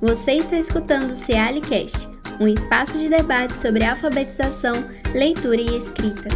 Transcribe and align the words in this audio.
Você 0.00 0.32
está 0.32 0.56
escutando 0.56 1.10
o 1.10 1.14
Cealicast, 1.14 2.08
um 2.40 2.46
espaço 2.46 2.96
de 2.96 3.10
debate 3.10 3.54
sobre 3.54 3.84
alfabetização, 3.84 4.76
leitura 5.12 5.60
e 5.60 5.76
escrita. 5.76 6.30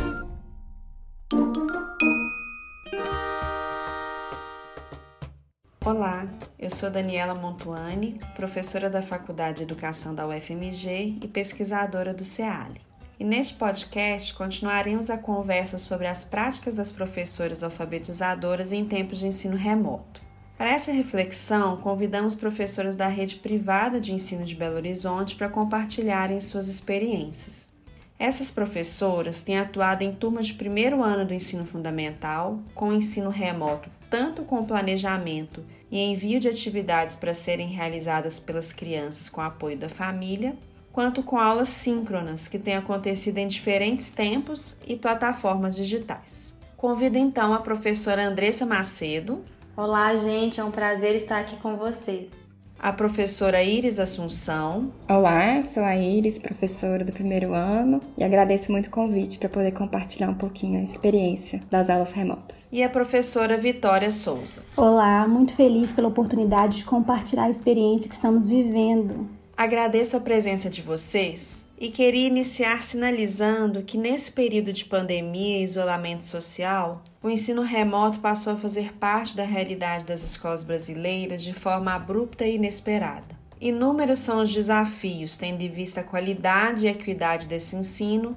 Olá, 5.82 6.28
eu 6.58 6.68
sou 6.68 6.90
Daniela 6.90 7.34
Montuani, 7.34 8.20
professora 8.36 8.90
da 8.90 9.00
Faculdade 9.00 9.56
de 9.56 9.62
Educação 9.62 10.14
da 10.14 10.28
UFMG 10.28 11.20
e 11.22 11.26
pesquisadora 11.26 12.12
do 12.12 12.22
CEALI. 12.22 12.82
E 13.18 13.24
neste 13.24 13.54
podcast 13.54 14.34
continuaremos 14.34 15.08
a 15.08 15.16
conversa 15.16 15.78
sobre 15.78 16.06
as 16.06 16.22
práticas 16.22 16.74
das 16.74 16.92
professoras 16.92 17.62
alfabetizadoras 17.62 18.72
em 18.72 18.84
tempos 18.84 19.20
de 19.20 19.26
ensino 19.26 19.56
remoto. 19.56 20.23
Para 20.56 20.72
essa 20.72 20.92
reflexão, 20.92 21.76
convidamos 21.76 22.34
professoras 22.34 22.94
da 22.94 23.08
rede 23.08 23.36
privada 23.36 24.00
de 24.00 24.14
ensino 24.14 24.44
de 24.44 24.54
Belo 24.54 24.76
Horizonte 24.76 25.34
para 25.34 25.48
compartilharem 25.48 26.40
suas 26.40 26.68
experiências. 26.68 27.68
Essas 28.16 28.52
professoras 28.52 29.42
têm 29.42 29.58
atuado 29.58 30.02
em 30.02 30.14
turmas 30.14 30.46
de 30.46 30.54
primeiro 30.54 31.02
ano 31.02 31.26
do 31.26 31.34
ensino 31.34 31.66
fundamental, 31.66 32.60
com 32.72 32.92
ensino 32.92 33.28
remoto, 33.30 33.90
tanto 34.08 34.42
com 34.42 34.64
planejamento 34.64 35.64
e 35.90 35.98
envio 35.98 36.38
de 36.38 36.48
atividades 36.48 37.16
para 37.16 37.34
serem 37.34 37.66
realizadas 37.66 38.38
pelas 38.38 38.72
crianças 38.72 39.28
com 39.28 39.40
apoio 39.40 39.76
da 39.76 39.88
família, 39.88 40.56
quanto 40.92 41.24
com 41.24 41.36
aulas 41.36 41.70
síncronas, 41.70 42.46
que 42.46 42.60
têm 42.60 42.76
acontecido 42.76 43.38
em 43.38 43.48
diferentes 43.48 44.10
tempos 44.10 44.76
e 44.86 44.94
plataformas 44.94 45.74
digitais. 45.74 46.54
Convido 46.76 47.18
então 47.18 47.52
a 47.52 47.60
professora 47.60 48.24
Andressa 48.24 48.64
Macedo, 48.64 49.44
Olá, 49.76 50.14
gente, 50.14 50.60
é 50.60 50.64
um 50.64 50.70
prazer 50.70 51.16
estar 51.16 51.40
aqui 51.40 51.56
com 51.56 51.76
vocês. 51.76 52.30
A 52.78 52.92
professora 52.92 53.60
Iris 53.60 53.98
Assunção. 53.98 54.92
Olá, 55.08 55.64
sou 55.64 55.82
a 55.82 55.96
Iris, 55.96 56.38
professora 56.38 57.04
do 57.04 57.12
primeiro 57.12 57.52
ano, 57.52 58.00
e 58.16 58.22
agradeço 58.22 58.70
muito 58.70 58.86
o 58.86 58.90
convite 58.90 59.36
para 59.36 59.48
poder 59.48 59.72
compartilhar 59.72 60.30
um 60.30 60.34
pouquinho 60.34 60.78
a 60.78 60.84
experiência 60.84 61.60
das 61.72 61.90
aulas 61.90 62.12
remotas. 62.12 62.68
E 62.70 62.84
a 62.84 62.88
professora 62.88 63.56
Vitória 63.56 64.12
Souza. 64.12 64.62
Olá, 64.76 65.26
muito 65.26 65.54
feliz 65.54 65.90
pela 65.90 66.06
oportunidade 66.06 66.76
de 66.76 66.84
compartilhar 66.84 67.46
a 67.46 67.50
experiência 67.50 68.08
que 68.08 68.14
estamos 68.14 68.44
vivendo. 68.44 69.28
Agradeço 69.56 70.16
a 70.16 70.20
presença 70.20 70.70
de 70.70 70.82
vocês 70.82 71.63
e 71.76 71.90
queria 71.90 72.28
iniciar 72.28 72.82
sinalizando 72.82 73.82
que 73.82 73.98
nesse 73.98 74.30
período 74.30 74.72
de 74.72 74.84
pandemia 74.84 75.58
e 75.58 75.64
isolamento 75.64 76.24
social, 76.24 77.02
o 77.22 77.28
ensino 77.28 77.62
remoto 77.62 78.20
passou 78.20 78.52
a 78.52 78.56
fazer 78.56 78.94
parte 78.94 79.36
da 79.36 79.42
realidade 79.42 80.04
das 80.04 80.22
escolas 80.22 80.62
brasileiras 80.62 81.42
de 81.42 81.52
forma 81.52 81.92
abrupta 81.92 82.46
e 82.46 82.54
inesperada. 82.54 83.34
Inúmeros 83.60 84.20
são 84.20 84.42
os 84.42 84.52
desafios, 84.52 85.36
tendo 85.36 85.62
em 85.62 85.70
vista 85.70 86.00
a 86.00 86.04
qualidade 86.04 86.86
e 86.86 86.88
equidade 86.88 87.48
desse 87.48 87.74
ensino, 87.74 88.36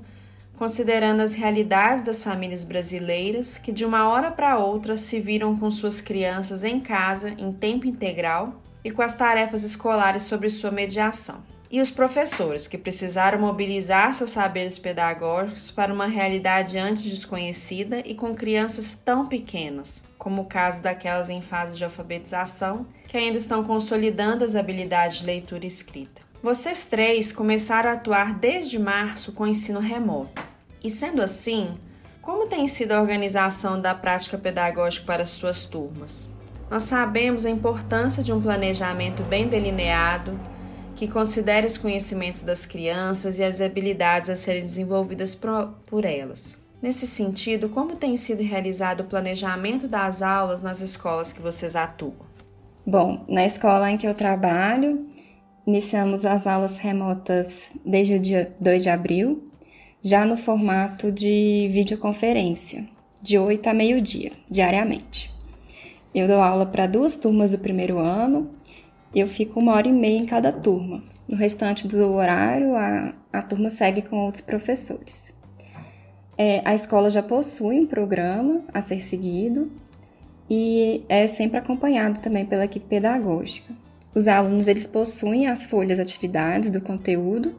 considerando 0.57 1.21
as 1.21 1.35
realidades 1.35 2.03
das 2.03 2.23
famílias 2.23 2.63
brasileiras 2.63 3.57
que 3.57 3.71
de 3.71 3.85
uma 3.85 4.09
hora 4.09 4.31
para 4.31 4.57
outra 4.57 4.97
se 4.97 5.19
viram 5.19 5.55
com 5.57 5.69
suas 5.69 6.01
crianças 6.01 6.63
em 6.63 6.79
casa 6.79 7.29
em 7.37 7.51
tempo 7.51 7.85
integral 7.85 8.59
e 8.83 8.89
com 8.89 9.03
as 9.03 9.15
tarefas 9.15 9.63
escolares 9.63 10.23
sobre 10.23 10.49
sua 10.49 10.71
mediação 10.71 11.43
e 11.69 11.81
os 11.81 11.91
professores, 11.91 12.67
que 12.67 12.77
precisaram 12.77 13.39
mobilizar 13.39 14.13
seus 14.13 14.31
saberes 14.31 14.79
pedagógicos 14.79 15.69
para 15.69 15.93
uma 15.93 16.05
realidade 16.05 16.77
antes 16.77 17.03
desconhecida 17.03 18.01
e 18.05 18.15
com 18.15 18.33
crianças 18.33 18.93
tão 18.93 19.27
pequenas, 19.27 20.03
como 20.17 20.43
o 20.43 20.45
caso 20.45 20.81
daquelas 20.81 21.29
em 21.29 21.41
fase 21.41 21.77
de 21.77 21.83
alfabetização, 21.83 22.85
que 23.07 23.17
ainda 23.17 23.37
estão 23.37 23.63
consolidando 23.63 24.45
as 24.45 24.55
habilidades 24.55 25.19
de 25.19 25.25
leitura 25.25 25.65
e 25.65 25.67
escrita. 25.67 26.21
Vocês 26.41 26.85
três 26.85 27.33
começaram 27.33 27.89
a 27.89 27.93
atuar 27.93 28.33
desde 28.33 28.79
março 28.79 29.31
com 29.31 29.45
ensino 29.45 29.79
remoto. 29.79 30.41
E 30.83 30.89
sendo 30.89 31.21
assim, 31.21 31.77
como 32.21 32.47
tem 32.47 32.67
sido 32.67 32.93
a 32.93 33.01
organização 33.01 33.81
da 33.81 33.95
prática 33.95 34.37
pedagógica 34.37 35.05
para 35.05 35.25
suas 35.25 35.65
turmas? 35.65 36.29
Nós 36.69 36.83
sabemos 36.83 37.45
a 37.45 37.49
importância 37.49 38.21
de 38.21 38.31
um 38.31 38.41
planejamento 38.41 39.23
bem 39.23 39.47
delineado, 39.47 40.37
que 40.97 41.07
considere 41.07 41.67
os 41.67 41.77
conhecimentos 41.77 42.41
das 42.41 42.65
crianças 42.65 43.37
e 43.37 43.43
as 43.43 43.61
habilidades 43.61 44.31
a 44.31 44.35
serem 44.35 44.65
desenvolvidas 44.65 45.35
por 45.35 46.03
elas. 46.03 46.57
Nesse 46.81 47.05
sentido, 47.05 47.69
como 47.69 47.95
tem 47.95 48.17
sido 48.17 48.41
realizado 48.41 49.01
o 49.01 49.05
planejamento 49.05 49.87
das 49.87 50.23
aulas 50.23 50.59
nas 50.59 50.81
escolas 50.81 51.31
que 51.31 51.39
vocês 51.39 51.75
atuam? 51.75 52.15
Bom, 52.85 53.23
na 53.29 53.45
escola 53.45 53.91
em 53.91 53.97
que 53.97 54.07
eu 54.07 54.15
trabalho, 54.15 55.07
iniciamos 55.67 56.25
as 56.25 56.47
aulas 56.47 56.77
remotas 56.77 57.69
desde 57.85 58.15
o 58.15 58.19
dia 58.19 58.51
2 58.59 58.83
de 58.83 58.89
abril, 58.89 59.43
já 60.01 60.25
no 60.25 60.35
formato 60.35 61.11
de 61.11 61.69
videoconferência, 61.71 62.85
de 63.21 63.37
8 63.37 63.67
a 63.67 63.73
meio-dia, 63.73 64.31
diariamente. 64.49 65.31
Eu 66.13 66.27
dou 66.27 66.41
aula 66.41 66.65
para 66.65 66.87
duas 66.87 67.17
turmas 67.17 67.51
do 67.51 67.59
primeiro 67.59 67.99
ano 67.99 68.49
eu 69.13 69.27
fico 69.27 69.59
uma 69.59 69.73
hora 69.73 69.87
e 69.87 69.91
meia 69.91 70.17
em 70.17 70.25
cada 70.25 70.51
turma. 70.51 71.01
No 71.27 71.35
restante 71.35 71.87
do 71.87 72.11
horário, 72.13 72.75
a, 72.75 73.13
a 73.31 73.41
turma 73.41 73.69
segue 73.69 74.01
com 74.01 74.17
outros 74.17 74.41
professores. 74.41 75.33
É, 76.37 76.61
a 76.63 76.75
escola 76.75 77.09
já 77.09 77.23
possui 77.23 77.79
um 77.79 77.87
programa 77.87 78.63
a 78.73 78.81
ser 78.81 79.01
seguido 79.01 79.71
e 80.49 81.03
é 81.09 81.25
sempre 81.27 81.57
acompanhado 81.57 82.19
também 82.19 82.45
pela 82.45 82.65
equipe 82.65 82.85
pedagógica. 82.87 83.73
Os 84.13 84.27
alunos 84.27 84.67
eles 84.67 84.87
possuem 84.87 85.47
as 85.47 85.65
folhas 85.65 85.99
atividades 85.99 86.69
do 86.69 86.81
conteúdo, 86.81 87.55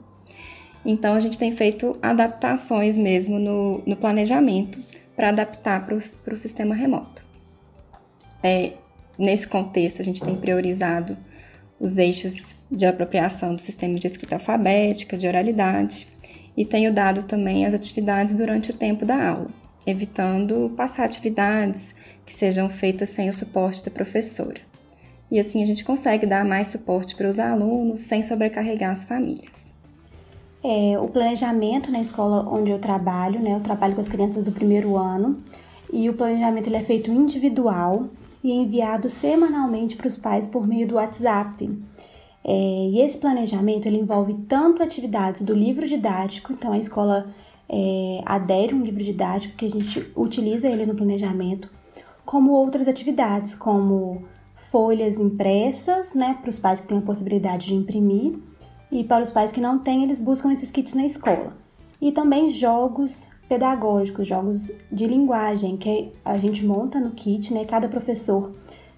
então 0.85 1.15
a 1.15 1.21
gente 1.21 1.39
tem 1.39 1.55
feito 1.55 1.97
adaptações 2.01 2.97
mesmo 2.97 3.39
no, 3.39 3.83
no 3.85 3.97
planejamento 3.97 4.79
para 5.15 5.31
adaptar 5.31 5.85
para 5.85 5.95
o 6.35 6.37
sistema 6.37 6.75
remoto. 6.75 7.27
É, 8.43 8.75
nesse 9.19 9.47
contexto, 9.49 10.01
a 10.01 10.05
gente 10.05 10.23
tem 10.23 10.37
priorizado 10.37 11.17
os 11.81 11.99
eixos 11.99 12.55
de 12.71 12.87
apropriação 12.87 13.55
do 13.55 13.63
sistema 13.63 13.95
de 13.95 14.07
escrita 14.07 14.37
alfabética, 14.37 15.17
de 15.17 15.27
oralidade, 15.27 16.07
e 16.57 16.65
tenho 16.65 16.93
dado 16.93 17.23
também 17.23 17.65
as 17.65 17.75
atividades 17.75 18.35
durante 18.35 18.71
o 18.71 18.75
tempo 18.75 19.05
da 19.05 19.31
aula, 19.31 19.49
evitando 19.87 20.73
passar 20.77 21.05
atividades 21.05 21.95
que 22.27 22.35
sejam 22.35 22.69
feitas 22.69 23.11
sem 23.11 23.31
o 23.31 23.35
suporte 23.35 23.85
da 23.85 23.91
professora. 23.91 24.61
E 25.31 25.39
assim 25.39 25.63
a 25.63 25.67
gente 25.67 25.85
consegue 25.85 26.27
dar 26.27 26.45
mais 26.45 26.69
suporte 26.69 27.15
para 27.15 27.29
os 27.29 27.39
alunos 27.39 28.01
sem 28.01 28.23
sobrecarregar 28.23 28.93
as 28.93 29.05
famílias. 29.05 29.67
É, 30.65 30.99
o 30.99 31.07
planejamento 31.09 31.91
na 31.91 32.01
escola 32.01 32.49
onde 32.51 32.71
eu 32.71 32.79
trabalho, 32.79 33.41
né, 33.41 33.55
eu 33.55 33.61
trabalho 33.61 33.95
com 33.95 34.01
as 34.01 34.09
crianças 34.09 34.43
do 34.43 34.51
primeiro 34.51 34.97
ano, 34.97 35.43
e 35.93 36.11
o 36.11 36.15
planejamento 36.15 36.67
ele 36.67 36.77
é 36.77 36.83
feito 36.83 37.11
individual, 37.11 38.09
e 38.43 38.53
enviado 38.53 39.11
semanalmente 39.11 39.97
para 39.97 40.09
os 40.09 40.17
pais 40.17 40.47
por 40.47 40.67
meio 40.67 40.87
do 40.87 40.95
WhatsApp. 40.97 41.71
É, 42.45 42.53
e 42.53 43.01
esse 43.01 43.19
planejamento 43.19 43.87
ele 43.87 43.99
envolve 43.99 44.35
tanto 44.49 44.83
atividades 44.83 45.43
do 45.43 45.55
livro 45.55 45.87
didático, 45.87 46.53
então 46.53 46.73
a 46.73 46.79
escola 46.79 47.35
é, 47.69 48.23
adere 48.25 48.75
um 48.75 48.83
livro 48.83 49.03
didático 49.03 49.57
que 49.57 49.67
a 49.67 49.71
gente 49.71 50.11
utiliza 50.17 50.69
ele 50.69 50.87
no 50.87 50.95
planejamento, 50.95 51.71
como 52.25 52.53
outras 52.53 52.89
atividades, 52.89 53.55
como 53.55 54.23
folhas 54.55 55.19
impressas, 55.19 56.15
né, 56.15 56.39
para 56.41 56.51
os 56.51 56.59
pais 56.59 56.81
que 56.81 56.87
têm 56.87 56.99
a 56.99 57.03
possibilidade 57.03 57.67
de 57.67 57.75
imprimir, 57.75 58.39
e 58.91 59.05
para 59.05 59.23
os 59.23 59.31
pais 59.31 59.53
que 59.53 59.61
não 59.61 59.79
têm, 59.79 60.03
eles 60.03 60.21
buscam 60.21 60.51
esses 60.51 60.71
kits 60.71 60.95
na 60.95 61.05
escola. 61.05 61.68
E 62.01 62.13
também 62.13 62.49
jogos 62.49 63.29
pedagógicos, 63.49 64.27
jogos 64.27 64.71
de 64.93 65.07
linguagem 65.07 65.77
que 65.77 66.13
a 66.25 66.39
gente 66.39 66.65
monta 66.65 67.01
no 67.01 67.11
kit, 67.11 67.53
né? 67.53 67.65
Cada 67.65 67.89
professor 67.89 68.53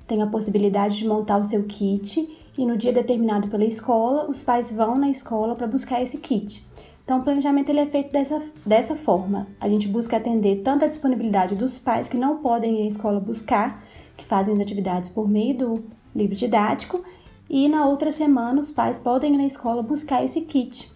tem 0.06 0.20
a 0.22 0.26
possibilidade 0.26 0.98
de 0.98 1.06
montar 1.06 1.38
o 1.38 1.44
seu 1.44 1.62
kit 1.64 2.28
e 2.58 2.66
no 2.66 2.76
dia 2.76 2.92
determinado 2.92 3.48
pela 3.48 3.64
escola, 3.64 4.28
os 4.28 4.42
pais 4.42 4.70
vão 4.70 4.98
na 4.98 5.08
escola 5.08 5.54
para 5.54 5.66
buscar 5.66 6.02
esse 6.02 6.18
kit. 6.18 6.66
Então, 7.02 7.20
o 7.20 7.22
planejamento 7.22 7.70
ele 7.70 7.80
é 7.80 7.86
feito 7.86 8.12
dessa, 8.12 8.42
dessa 8.66 8.94
forma. 8.94 9.46
A 9.58 9.68
gente 9.68 9.88
busca 9.88 10.16
atender 10.16 10.62
tanto 10.62 10.84
a 10.84 10.88
disponibilidade 10.88 11.54
dos 11.54 11.78
pais 11.78 12.08
que 12.08 12.16
não 12.16 12.36
podem 12.36 12.80
ir 12.80 12.84
à 12.84 12.86
escola 12.86 13.18
buscar, 13.18 13.82
que 14.16 14.24
fazem 14.24 14.54
as 14.54 14.60
atividades 14.60 15.08
por 15.08 15.28
meio 15.28 15.56
do 15.56 15.84
livro 16.14 16.36
didático, 16.36 17.02
e 17.48 17.66
na 17.68 17.86
outra 17.86 18.12
semana 18.12 18.60
os 18.60 18.70
pais 18.70 18.98
podem 18.98 19.34
ir 19.34 19.38
na 19.38 19.46
escola 19.46 19.82
buscar 19.82 20.22
esse 20.22 20.42
kit 20.42 20.88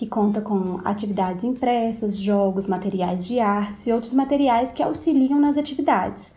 que 0.00 0.06
conta 0.06 0.40
com 0.40 0.80
atividades 0.82 1.44
impressas, 1.44 2.16
jogos, 2.16 2.66
materiais 2.66 3.26
de 3.26 3.38
artes 3.38 3.86
e 3.86 3.92
outros 3.92 4.14
materiais 4.14 4.72
que 4.72 4.82
auxiliam 4.82 5.38
nas 5.38 5.58
atividades. 5.58 6.32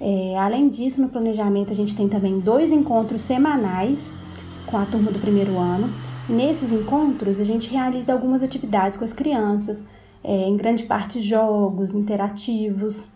É, 0.00 0.36
além 0.36 0.68
disso, 0.68 1.00
no 1.00 1.08
planejamento 1.08 1.72
a 1.72 1.76
gente 1.76 1.94
tem 1.94 2.08
também 2.08 2.40
dois 2.40 2.72
encontros 2.72 3.22
semanais 3.22 4.12
com 4.66 4.76
a 4.76 4.84
turma 4.84 5.12
do 5.12 5.20
primeiro 5.20 5.56
ano. 5.56 5.88
Nesses 6.28 6.72
encontros 6.72 7.38
a 7.38 7.44
gente 7.44 7.70
realiza 7.70 8.12
algumas 8.12 8.42
atividades 8.42 8.98
com 8.98 9.04
as 9.04 9.12
crianças, 9.12 9.86
é, 10.24 10.48
em 10.48 10.56
grande 10.56 10.82
parte 10.82 11.20
jogos 11.20 11.94
interativos, 11.94 13.06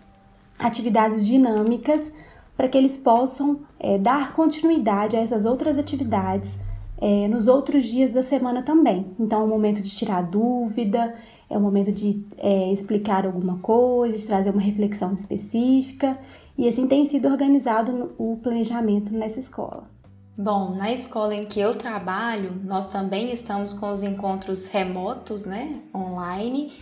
atividades 0.56 1.26
dinâmicas, 1.26 2.12
para 2.56 2.68
que 2.68 2.78
eles 2.78 2.96
possam 2.96 3.62
é, 3.76 3.98
dar 3.98 4.34
continuidade 4.34 5.16
a 5.16 5.20
essas 5.20 5.44
outras 5.44 5.78
atividades 5.78 6.60
é, 7.00 7.26
nos 7.28 7.48
outros 7.48 7.84
dias 7.84 8.12
da 8.12 8.22
semana 8.22 8.62
também. 8.62 9.06
Então, 9.18 9.40
é 9.40 9.44
um 9.44 9.48
momento 9.48 9.80
de 9.80 9.90
tirar 9.90 10.22
dúvida, 10.22 11.14
é 11.48 11.56
um 11.56 11.60
momento 11.60 11.90
de 11.90 12.24
é, 12.38 12.72
explicar 12.72 13.26
alguma 13.26 13.58
coisa, 13.58 14.16
de 14.16 14.26
trazer 14.26 14.50
uma 14.50 14.60
reflexão 14.60 15.12
específica. 15.12 16.18
E 16.56 16.68
assim 16.68 16.86
tem 16.86 17.04
sido 17.06 17.26
organizado 17.26 18.12
o 18.18 18.38
planejamento 18.42 19.12
nessa 19.12 19.40
escola. 19.40 19.88
Bom, 20.36 20.74
na 20.74 20.92
escola 20.92 21.34
em 21.34 21.44
que 21.44 21.60
eu 21.60 21.74
trabalho, 21.74 22.52
nós 22.64 22.86
também 22.86 23.32
estamos 23.32 23.74
com 23.74 23.90
os 23.90 24.02
encontros 24.02 24.66
remotos, 24.68 25.44
né, 25.44 25.80
online, 25.94 26.72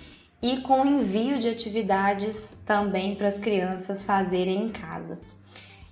e 0.40 0.58
com 0.58 0.86
envio 0.86 1.38
de 1.38 1.48
atividades 1.48 2.56
também 2.64 3.16
para 3.16 3.26
as 3.26 3.38
crianças 3.38 4.04
fazerem 4.04 4.66
em 4.66 4.68
casa. 4.68 5.18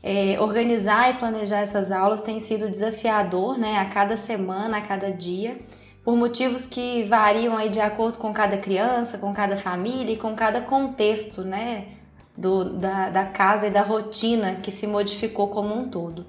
É, 0.09 0.41
organizar 0.41 1.11
e 1.11 1.15
planejar 1.15 1.63
essas 1.63 1.91
aulas 1.91 2.21
tem 2.21 2.39
sido 2.39 2.71
desafiador, 2.71 3.59
né, 3.59 3.81
a 3.81 3.87
cada 3.87 4.17
semana, 4.17 4.77
a 4.77 4.81
cada 4.81 5.11
dia, 5.11 5.59
por 6.05 6.15
motivos 6.15 6.65
que 6.65 7.03
variam 7.03 7.57
aí 7.57 7.69
de 7.69 7.81
acordo 7.81 8.17
com 8.19 8.33
cada 8.33 8.57
criança, 8.57 9.19
com 9.19 9.35
cada 9.35 9.57
família 9.57 10.13
e 10.13 10.17
com 10.17 10.33
cada 10.37 10.61
contexto, 10.61 11.43
né, 11.43 11.89
do, 12.37 12.79
da, 12.79 13.11
da 13.11 13.25
casa 13.25 13.67
e 13.67 13.71
da 13.71 13.83
rotina 13.83 14.55
que 14.63 14.71
se 14.71 14.87
modificou 14.87 15.49
como 15.49 15.77
um 15.77 15.89
todo. 15.89 16.25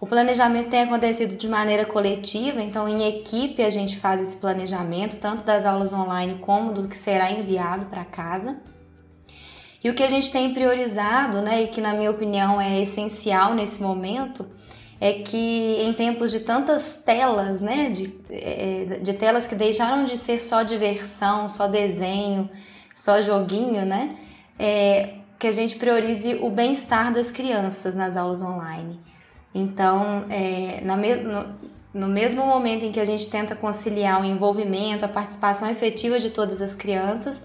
O 0.00 0.06
planejamento 0.06 0.70
tem 0.70 0.82
acontecido 0.82 1.36
de 1.36 1.48
maneira 1.48 1.84
coletiva, 1.84 2.62
então 2.62 2.88
em 2.88 3.08
equipe 3.08 3.64
a 3.64 3.70
gente 3.70 3.98
faz 3.98 4.20
esse 4.20 4.36
planejamento, 4.36 5.18
tanto 5.18 5.44
das 5.44 5.66
aulas 5.66 5.92
online 5.92 6.38
como 6.40 6.72
do 6.72 6.86
que 6.86 6.96
será 6.96 7.32
enviado 7.32 7.86
para 7.86 8.04
casa. 8.04 8.56
E 9.82 9.90
o 9.90 9.94
que 9.94 10.02
a 10.02 10.08
gente 10.08 10.30
tem 10.30 10.54
priorizado, 10.54 11.42
né, 11.42 11.64
e 11.64 11.66
que 11.68 11.80
na 11.80 11.92
minha 11.92 12.10
opinião 12.10 12.60
é 12.60 12.80
essencial 12.80 13.54
nesse 13.54 13.82
momento, 13.82 14.46
é 15.00 15.14
que 15.14 15.78
em 15.80 15.92
tempos 15.92 16.30
de 16.30 16.40
tantas 16.40 17.02
telas, 17.04 17.60
né, 17.60 17.90
de, 17.90 18.14
é, 18.30 18.98
de 19.02 19.12
telas 19.14 19.48
que 19.48 19.56
deixaram 19.56 20.04
de 20.04 20.16
ser 20.16 20.40
só 20.40 20.62
diversão, 20.62 21.48
só 21.48 21.66
desenho, 21.66 22.48
só 22.94 23.20
joguinho, 23.20 23.84
né, 23.84 24.16
é, 24.56 25.14
que 25.36 25.48
a 25.48 25.52
gente 25.52 25.74
priorize 25.74 26.38
o 26.40 26.48
bem-estar 26.48 27.12
das 27.12 27.32
crianças 27.32 27.96
nas 27.96 28.16
aulas 28.16 28.40
online. 28.40 29.00
Então, 29.52 30.24
é, 30.30 30.80
me, 30.80 31.14
no, 31.16 31.46
no 31.92 32.06
mesmo 32.06 32.46
momento 32.46 32.84
em 32.84 32.92
que 32.92 33.00
a 33.00 33.04
gente 33.04 33.28
tenta 33.28 33.56
conciliar 33.56 34.22
o 34.22 34.24
envolvimento, 34.24 35.04
a 35.04 35.08
participação 35.08 35.68
efetiva 35.68 36.20
de 36.20 36.30
todas 36.30 36.62
as 36.62 36.76
crianças, 36.76 37.42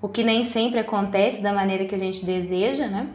o 0.00 0.08
que 0.08 0.22
nem 0.22 0.44
sempre 0.44 0.80
acontece 0.80 1.42
da 1.42 1.52
maneira 1.52 1.84
que 1.84 1.94
a 1.94 1.98
gente 1.98 2.24
deseja, 2.24 2.86
né? 2.86 3.08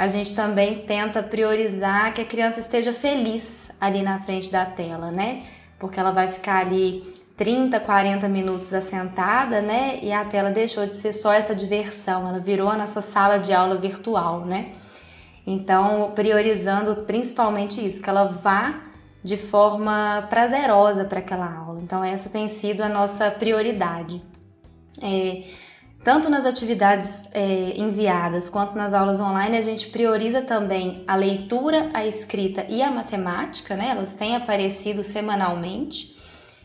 a 0.00 0.08
gente 0.08 0.34
também 0.34 0.78
tenta 0.78 1.22
priorizar 1.22 2.14
que 2.14 2.22
a 2.22 2.24
criança 2.24 2.58
esteja 2.58 2.90
feliz 2.90 3.70
ali 3.78 4.00
na 4.00 4.18
frente 4.18 4.50
da 4.50 4.64
tela, 4.64 5.10
né? 5.10 5.42
Porque 5.78 6.00
ela 6.00 6.10
vai 6.10 6.28
ficar 6.28 6.56
ali 6.56 7.12
30, 7.36 7.78
40 7.78 8.26
minutos 8.26 8.72
assentada, 8.72 9.60
né? 9.60 9.98
E 10.00 10.10
a 10.10 10.24
tela 10.24 10.48
deixou 10.48 10.86
de 10.86 10.96
ser 10.96 11.12
só 11.12 11.34
essa 11.34 11.54
diversão, 11.54 12.26
ela 12.26 12.40
virou 12.40 12.70
a 12.70 12.78
nossa 12.78 13.02
sala 13.02 13.36
de 13.36 13.52
aula 13.52 13.76
virtual, 13.76 14.46
né? 14.46 14.72
Então, 15.46 16.12
priorizando 16.14 17.02
principalmente 17.02 17.84
isso, 17.84 18.00
que 18.00 18.08
ela 18.08 18.24
vá 18.24 18.80
de 19.22 19.36
forma 19.36 20.26
prazerosa 20.30 21.04
para 21.04 21.18
aquela 21.18 21.54
aula. 21.54 21.78
Então, 21.82 22.02
essa 22.02 22.30
tem 22.30 22.48
sido 22.48 22.80
a 22.80 22.88
nossa 22.88 23.30
prioridade. 23.30 24.22
É, 25.02 25.42
tanto 26.02 26.30
nas 26.30 26.46
atividades 26.46 27.24
é, 27.32 27.74
enviadas 27.76 28.48
quanto 28.48 28.74
nas 28.74 28.94
aulas 28.94 29.20
online, 29.20 29.56
a 29.56 29.60
gente 29.60 29.88
prioriza 29.88 30.40
também 30.40 31.04
a 31.06 31.14
leitura, 31.14 31.90
a 31.92 32.06
escrita 32.06 32.64
e 32.70 32.82
a 32.82 32.90
matemática, 32.90 33.76
né? 33.76 33.90
Elas 33.90 34.14
têm 34.14 34.34
aparecido 34.34 35.04
semanalmente 35.04 36.16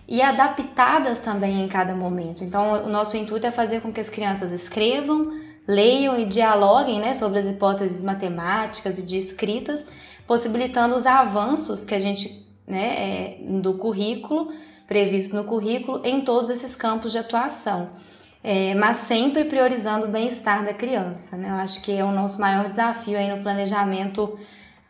e 0.07 0.21
adaptadas 0.21 1.19
também 1.19 1.61
em 1.61 1.67
cada 1.67 1.93
momento. 1.93 2.45
Então, 2.45 2.85
o 2.85 2.89
nosso 2.89 3.17
intuito 3.17 3.45
é 3.45 3.51
fazer 3.51 3.81
com 3.81 3.91
que 3.91 3.99
as 3.99 4.09
crianças 4.09 4.53
escrevam, 4.53 5.33
leiam 5.67 6.17
e 6.17 6.25
dialoguem 6.25 6.99
né, 6.99 7.13
sobre 7.13 7.39
as 7.39 7.47
hipóteses 7.47 8.03
matemáticas 8.03 8.99
e 8.99 9.01
de 9.01 9.17
escritas, 9.17 9.85
possibilitando 10.25 10.95
os 10.95 11.05
avanços 11.05 11.83
que 11.83 11.95
a 11.95 11.99
gente, 11.99 12.47
né, 12.65 12.85
é, 12.85 13.37
do 13.59 13.73
currículo, 13.73 14.53
previstos 14.87 15.33
no 15.33 15.43
currículo, 15.43 16.01
em 16.05 16.21
todos 16.21 16.49
esses 16.49 16.73
campos 16.73 17.11
de 17.11 17.17
atuação 17.17 18.04
é, 18.47 18.75
mas 18.75 18.97
sempre 18.97 19.43
priorizando 19.45 20.05
o 20.05 20.09
bem-estar 20.09 20.63
da 20.63 20.71
criança. 20.71 21.35
Né? 21.35 21.49
Eu 21.49 21.55
acho 21.55 21.81
que 21.81 21.91
é 21.91 22.03
o 22.03 22.11
nosso 22.11 22.39
maior 22.39 22.69
desafio 22.69 23.17
aí 23.17 23.27
no 23.27 23.41
planejamento 23.41 24.37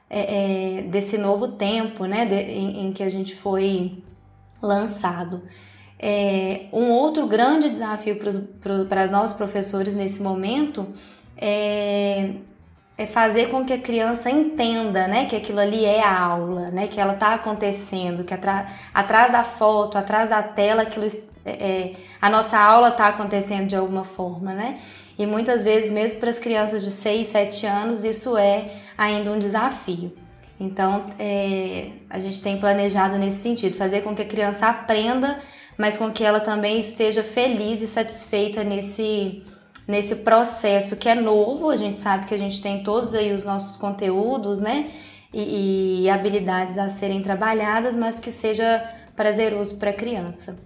é, 0.09 0.79
é, 0.79 0.81
desse 0.81 1.17
novo 1.17 1.47
tempo 1.47 2.03
né? 2.03 2.25
De, 2.25 2.35
em, 2.35 2.85
em, 2.85 2.91
que 2.91 3.01
a 3.01 3.09
gente 3.09 3.33
foi 3.33 4.03
lançado. 4.61 5.41
É, 5.97 6.65
um 6.73 6.91
outro 6.91 7.27
grande 7.27 7.69
desafio 7.69 8.17
para 8.89 9.07
nós 9.07 9.31
professores 9.31 9.93
nesse 9.93 10.21
momento 10.21 10.93
é, 11.37 12.31
é, 12.97 13.05
fazer 13.07 13.49
com 13.49 13.63
que 13.63 13.71
a 13.71 13.79
criança 13.79 14.29
entenda 14.29 15.07
né, 15.07 15.27
que 15.27 15.35
aquilo 15.35 15.59
ali 15.59 15.85
é 15.85 16.03
a 16.03 16.19
aula, 16.19 16.71
né, 16.71 16.87
que 16.87 16.99
ela 16.99 17.13
está 17.13 17.33
acontecendo, 17.33 18.25
que 18.25 18.33
atrás 18.33 19.31
da 19.31 19.45
foto, 19.45 19.97
atrás 19.97 20.29
da 20.29 20.43
tela, 20.43 20.81
aquilo 20.81 21.05
é, 21.45 21.51
é, 21.51 21.93
a 22.19 22.29
nossa 22.29 22.57
aula 22.57 22.89
está 22.89 23.07
acontecendo 23.07 23.67
de 23.67 23.75
alguma 23.75 24.03
forma, 24.03 24.53
né? 24.53 24.79
E 25.17 25.25
muitas 25.25 25.63
vezes, 25.63 25.91
mesmo 25.91 26.19
para 26.19 26.29
as 26.29 26.39
crianças 26.39 26.83
de 26.83 26.91
6, 26.91 27.27
7 27.27 27.65
anos, 27.67 28.03
isso 28.03 28.35
é 28.35 28.71
ainda 28.97 29.31
um 29.31 29.39
desafio. 29.39 30.11
Então, 30.59 31.05
é, 31.19 31.89
a 32.09 32.19
gente 32.19 32.41
tem 32.41 32.57
planejado 32.57 33.17
nesse 33.17 33.37
sentido, 33.37 33.77
fazer 33.77 34.01
com 34.01 34.15
que 34.15 34.23
a 34.23 34.25
criança 34.25 34.67
aprenda, 34.67 35.39
mas 35.77 35.97
com 35.97 36.11
que 36.11 36.23
ela 36.23 36.39
também 36.39 36.79
esteja 36.79 37.23
feliz 37.23 37.81
e 37.81 37.87
satisfeita 37.87 38.63
nesse, 38.63 39.43
nesse 39.87 40.15
processo 40.15 40.95
que 40.97 41.07
é 41.07 41.15
novo. 41.15 41.69
A 41.69 41.75
gente 41.75 41.99
sabe 41.99 42.25
que 42.25 42.33
a 42.33 42.37
gente 42.37 42.61
tem 42.61 42.83
todos 42.83 43.13
aí 43.13 43.33
os 43.33 43.43
nossos 43.43 43.77
conteúdos, 43.77 44.59
né? 44.59 44.89
E, 45.33 46.03
e 46.03 46.09
habilidades 46.09 46.77
a 46.77 46.89
serem 46.89 47.21
trabalhadas, 47.21 47.95
mas 47.95 48.19
que 48.19 48.31
seja 48.31 48.83
prazeroso 49.15 49.77
para 49.77 49.91
a 49.91 49.93
criança. 49.93 50.57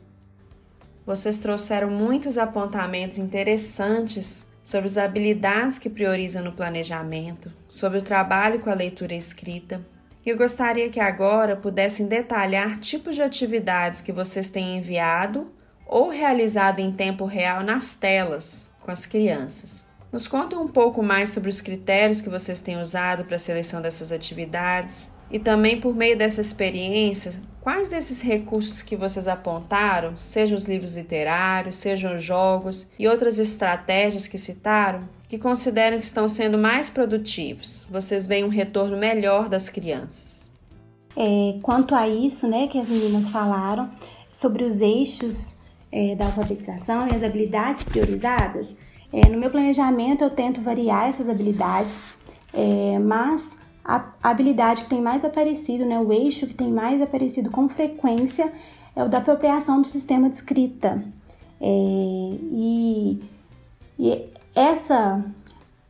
Vocês 1.10 1.40
trouxeram 1.40 1.90
muitos 1.90 2.38
apontamentos 2.38 3.18
interessantes 3.18 4.46
sobre 4.64 4.90
as 4.90 4.96
habilidades 4.96 5.80
que 5.80 5.90
priorizam 5.90 6.44
no 6.44 6.52
planejamento, 6.52 7.52
sobre 7.68 7.98
o 7.98 8.04
trabalho 8.04 8.60
com 8.60 8.70
a 8.70 8.76
leitura 8.76 9.16
escrita. 9.16 9.84
E 10.24 10.30
eu 10.30 10.38
gostaria 10.38 10.88
que 10.88 11.00
agora 11.00 11.56
pudessem 11.56 12.06
detalhar 12.06 12.80
tipos 12.80 13.16
de 13.16 13.24
atividades 13.24 14.02
que 14.02 14.12
vocês 14.12 14.50
têm 14.50 14.78
enviado 14.78 15.52
ou 15.88 16.10
realizado 16.10 16.80
em 16.80 16.92
tempo 16.92 17.26
real 17.26 17.64
nas 17.64 17.96
telas 17.96 18.70
com 18.80 18.92
as 18.92 19.08
crianças. 19.08 19.88
Nos 20.12 20.28
contem 20.28 20.60
um 20.60 20.68
pouco 20.68 21.02
mais 21.02 21.32
sobre 21.32 21.50
os 21.50 21.60
critérios 21.60 22.22
que 22.22 22.30
vocês 22.30 22.60
têm 22.60 22.80
usado 22.80 23.26
para 23.26 23.38
a 23.38 23.40
seleção 23.40 23.82
dessas 23.82 24.12
atividades 24.12 25.10
e 25.32 25.38
também 25.38 25.80
por 25.80 25.96
meio 25.96 26.18
dessa 26.18 26.42
experiência, 26.42 27.34
quais 27.62 27.88
desses 27.88 28.22
recursos 28.22 28.82
que 28.82 28.96
vocês 28.96 29.28
apontaram, 29.28 30.18
sejam 30.18 30.58
os 30.58 30.66
livros 30.66 30.96
literários, 30.96 31.76
sejam 31.76 32.16
os 32.16 32.24
jogos 32.24 32.90
e 32.98 33.08
outras 33.08 33.38
estratégias 33.38 34.28
que 34.28 34.38
citaram, 34.38 35.08
que 35.28 35.38
consideram 35.38 36.00
que 36.00 36.06
estão 36.06 36.28
sendo 36.28 36.58
mais 36.58 36.90
produtivos? 36.90 37.88
Vocês 37.92 38.26
veem 38.26 38.44
um 38.44 38.50
retorno 38.50 38.98
melhor 38.98 39.48
das 39.48 39.70
crianças? 39.70 40.50
É, 41.16 41.60
quanto 41.62 41.94
a 41.94 42.08
isso, 42.08 42.48
né, 42.48 42.68
que 42.68 42.80
as 42.80 42.90
meninas 42.90 43.30
falaram 43.30 43.90
sobre 44.32 44.64
os 44.64 44.82
eixos 44.82 45.58
é, 45.92 46.16
da 46.16 46.26
alfabetização 46.26 47.08
e 47.08 47.16
as 47.16 47.24
habilidades 47.24 47.84
priorizadas, 47.84 48.76
é, 49.12 49.28
no 49.28 49.38
meu 49.38 49.50
planejamento 49.50 50.24
eu 50.24 50.30
tento 50.30 50.62
variar 50.62 51.10
essas 51.10 51.28
habilidades, 51.28 52.00
é, 52.54 52.98
mas 53.00 53.59
a 53.96 54.30
habilidade 54.30 54.84
que 54.84 54.90
tem 54.90 55.02
mais 55.02 55.26
aparecido, 55.26 55.84
né, 55.84 56.00
o 56.00 56.14
eixo 56.14 56.46
que 56.46 56.54
tem 56.54 56.72
mais 56.72 57.02
aparecido 57.02 57.50
com 57.50 57.68
frequência 57.68 58.54
é 58.96 59.04
o 59.04 59.10
da 59.10 59.18
apropriação 59.18 59.82
do 59.82 59.88
sistema 59.88 60.30
de 60.30 60.36
escrita. 60.36 61.04
É, 61.60 61.68
e, 62.52 63.20
e 63.98 64.26
essa, 64.54 65.24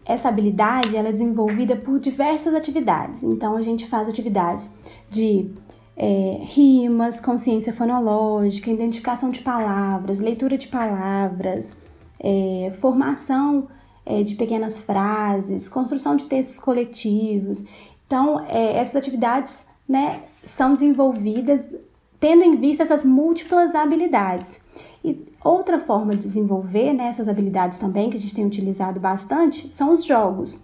essa 0.05 0.29
habilidade 0.29 0.95
ela 0.95 1.09
é 1.09 1.11
desenvolvida 1.11 1.75
por 1.75 1.99
diversas 1.99 2.53
atividades. 2.53 3.21
Então, 3.21 3.57
a 3.57 3.61
gente 3.61 3.85
faz 3.87 4.07
atividades 4.07 4.69
de 5.09 5.51
é, 5.97 6.37
rimas, 6.41 7.19
consciência 7.19 7.73
fonológica, 7.73 8.71
identificação 8.71 9.29
de 9.29 9.41
palavras, 9.41 10.19
leitura 10.19 10.57
de 10.57 10.69
palavras, 10.69 11.75
é, 12.17 12.71
formação 12.79 13.67
é, 14.05 14.23
de 14.23 14.35
pequenas 14.35 14.79
frases, 14.79 15.69
construção 15.69 16.15
de 16.15 16.25
textos 16.25 16.57
coletivos. 16.57 17.63
Então, 18.09 18.43
é, 18.47 18.79
essas 18.79 18.95
atividades 18.95 19.63
né, 19.87 20.23
são 20.43 20.73
desenvolvidas 20.73 21.71
tendo 22.19 22.43
em 22.43 22.55
vista 22.55 22.81
essas 22.81 23.05
múltiplas 23.05 23.75
habilidades. 23.75 24.59
E 25.05 25.27
outra 25.43 25.77
forma 25.77 26.15
de 26.15 26.23
desenvolver 26.23 26.91
né, 26.91 27.05
essas 27.05 27.27
habilidades 27.27 27.77
também, 27.77 28.09
que 28.09 28.17
a 28.17 28.19
gente 28.19 28.33
tem 28.33 28.43
utilizado 28.43 28.99
bastante, 28.99 29.73
são 29.73 29.93
os 29.93 30.03
jogos. 30.03 30.59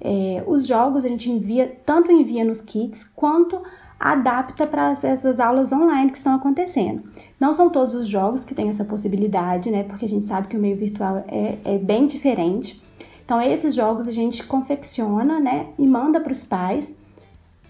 É, 0.00 0.44
os 0.46 0.68
jogos 0.68 1.04
a 1.04 1.08
gente 1.08 1.28
envia, 1.28 1.76
tanto 1.84 2.12
envia 2.12 2.44
nos 2.44 2.60
kits, 2.60 3.02
quanto 3.02 3.60
adapta 3.98 4.64
para 4.64 4.92
essas 5.02 5.40
aulas 5.40 5.72
online 5.72 6.12
que 6.12 6.16
estão 6.16 6.36
acontecendo. 6.36 7.02
Não 7.40 7.52
são 7.52 7.68
todos 7.68 7.96
os 7.96 8.06
jogos 8.06 8.44
que 8.44 8.54
têm 8.54 8.68
essa 8.68 8.84
possibilidade, 8.84 9.68
né? 9.68 9.82
Porque 9.82 10.04
a 10.04 10.08
gente 10.08 10.24
sabe 10.24 10.46
que 10.46 10.56
o 10.56 10.60
meio 10.60 10.76
virtual 10.76 11.24
é, 11.26 11.58
é 11.64 11.78
bem 11.78 12.06
diferente. 12.06 12.83
Então, 13.24 13.40
esses 13.40 13.74
jogos 13.74 14.06
a 14.06 14.12
gente 14.12 14.44
confecciona, 14.44 15.40
né? 15.40 15.68
E 15.78 15.86
manda 15.86 16.20
para 16.20 16.32
os 16.32 16.44
pais. 16.44 16.96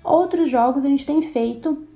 Outros 0.02 0.48
jogos 0.50 0.84
a 0.84 0.88
gente 0.88 1.06
tem 1.06 1.22
feito 1.22 1.86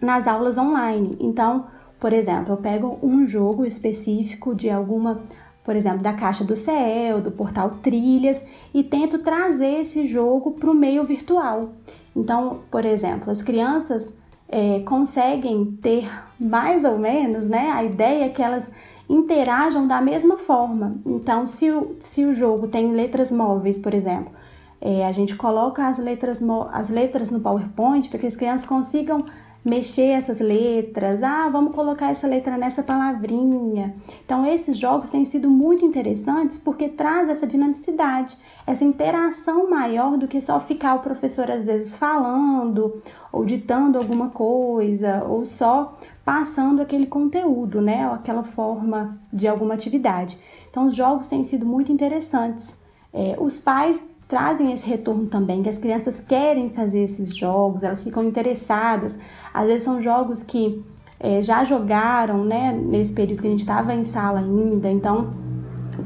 nas 0.00 0.26
aulas 0.26 0.58
online. 0.58 1.16
Então, 1.20 1.66
por 2.00 2.12
exemplo, 2.12 2.54
eu 2.54 2.56
pego 2.56 2.98
um 3.02 3.26
jogo 3.26 3.64
específico 3.64 4.54
de 4.54 4.68
alguma, 4.68 5.22
por 5.62 5.76
exemplo, 5.76 6.00
da 6.00 6.12
Caixa 6.12 6.42
do 6.42 6.56
Céu, 6.56 7.20
do 7.20 7.30
portal 7.30 7.78
Trilhas 7.82 8.44
e 8.74 8.82
tento 8.82 9.20
trazer 9.20 9.80
esse 9.80 10.04
jogo 10.06 10.52
para 10.52 10.70
o 10.70 10.74
meio 10.74 11.04
virtual. 11.04 11.70
Então, 12.16 12.60
por 12.70 12.84
exemplo, 12.84 13.30
as 13.30 13.40
crianças 13.40 14.16
é, 14.48 14.80
conseguem 14.80 15.64
ter 15.80 16.10
mais 16.40 16.84
ou 16.84 16.98
menos 16.98 17.44
né, 17.44 17.70
a 17.70 17.84
ideia 17.84 18.28
que 18.28 18.42
elas 18.42 18.72
interajam 19.12 19.86
da 19.86 20.00
mesma 20.00 20.38
forma. 20.38 20.96
Então, 21.04 21.46
se 21.46 21.70
o, 21.70 21.96
se 22.00 22.24
o 22.24 22.32
jogo 22.32 22.66
tem 22.66 22.92
letras 22.92 23.30
móveis, 23.30 23.78
por 23.78 23.92
exemplo, 23.92 24.32
é, 24.80 25.06
a 25.06 25.12
gente 25.12 25.36
coloca 25.36 25.86
as 25.86 25.98
letras, 25.98 26.42
as 26.72 26.88
letras 26.88 27.30
no 27.30 27.40
PowerPoint 27.40 28.08
para 28.08 28.18
que 28.18 28.26
as 28.26 28.34
crianças 28.34 28.66
consigam 28.66 29.24
mexer 29.64 30.08
essas 30.08 30.40
letras, 30.40 31.22
ah, 31.22 31.48
vamos 31.48 31.74
colocar 31.74 32.10
essa 32.10 32.26
letra 32.26 32.56
nessa 32.56 32.82
palavrinha. 32.82 33.94
Então, 34.24 34.44
esses 34.46 34.76
jogos 34.76 35.10
têm 35.10 35.24
sido 35.24 35.48
muito 35.48 35.84
interessantes 35.84 36.58
porque 36.58 36.88
traz 36.88 37.28
essa 37.28 37.46
dinamicidade, 37.46 38.36
essa 38.66 38.82
interação 38.82 39.70
maior 39.70 40.16
do 40.16 40.26
que 40.26 40.40
só 40.40 40.58
ficar 40.58 40.94
o 40.94 41.00
professor 41.00 41.48
às 41.50 41.66
vezes 41.66 41.94
falando 41.94 43.00
ou 43.30 43.44
ditando 43.44 43.98
alguma 43.98 44.30
coisa 44.30 45.22
ou 45.28 45.46
só 45.46 45.94
passando 46.24 46.80
aquele 46.80 47.06
conteúdo, 47.06 47.80
né, 47.80 48.06
ou 48.08 48.14
aquela 48.14 48.42
forma 48.42 49.18
de 49.32 49.48
alguma 49.48 49.74
atividade. 49.74 50.38
Então, 50.70 50.86
os 50.86 50.94
jogos 50.94 51.28
têm 51.28 51.42
sido 51.42 51.66
muito 51.66 51.90
interessantes. 51.90 52.80
É, 53.12 53.36
os 53.38 53.58
pais 53.58 54.06
trazem 54.28 54.72
esse 54.72 54.88
retorno 54.88 55.26
também, 55.26 55.62
que 55.62 55.68
as 55.68 55.78
crianças 55.78 56.20
querem 56.20 56.70
fazer 56.70 57.00
esses 57.00 57.36
jogos, 57.36 57.82
elas 57.82 58.02
ficam 58.02 58.24
interessadas. 58.24 59.18
Às 59.52 59.66
vezes 59.66 59.82
são 59.82 60.00
jogos 60.00 60.42
que 60.42 60.82
é, 61.20 61.42
já 61.42 61.64
jogaram, 61.64 62.44
né, 62.44 62.72
nesse 62.72 63.12
período 63.12 63.42
que 63.42 63.48
a 63.48 63.50
gente 63.50 63.60
estava 63.60 63.92
em 63.92 64.04
sala 64.04 64.40
ainda, 64.40 64.90
então 64.90 65.34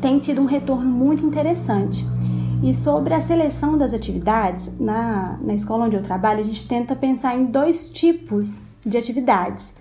tem 0.00 0.18
tido 0.18 0.40
um 0.40 0.44
retorno 0.44 0.90
muito 0.90 1.24
interessante. 1.24 2.04
E 2.62 2.74
sobre 2.74 3.14
a 3.14 3.20
seleção 3.20 3.78
das 3.78 3.94
atividades, 3.94 4.78
na, 4.80 5.38
na 5.40 5.54
escola 5.54 5.84
onde 5.84 5.96
eu 5.96 6.02
trabalho, 6.02 6.40
a 6.40 6.42
gente 6.42 6.66
tenta 6.66 6.96
pensar 6.96 7.36
em 7.36 7.44
dois 7.44 7.90
tipos 7.90 8.60
de 8.84 8.96
atividades. 8.96 9.74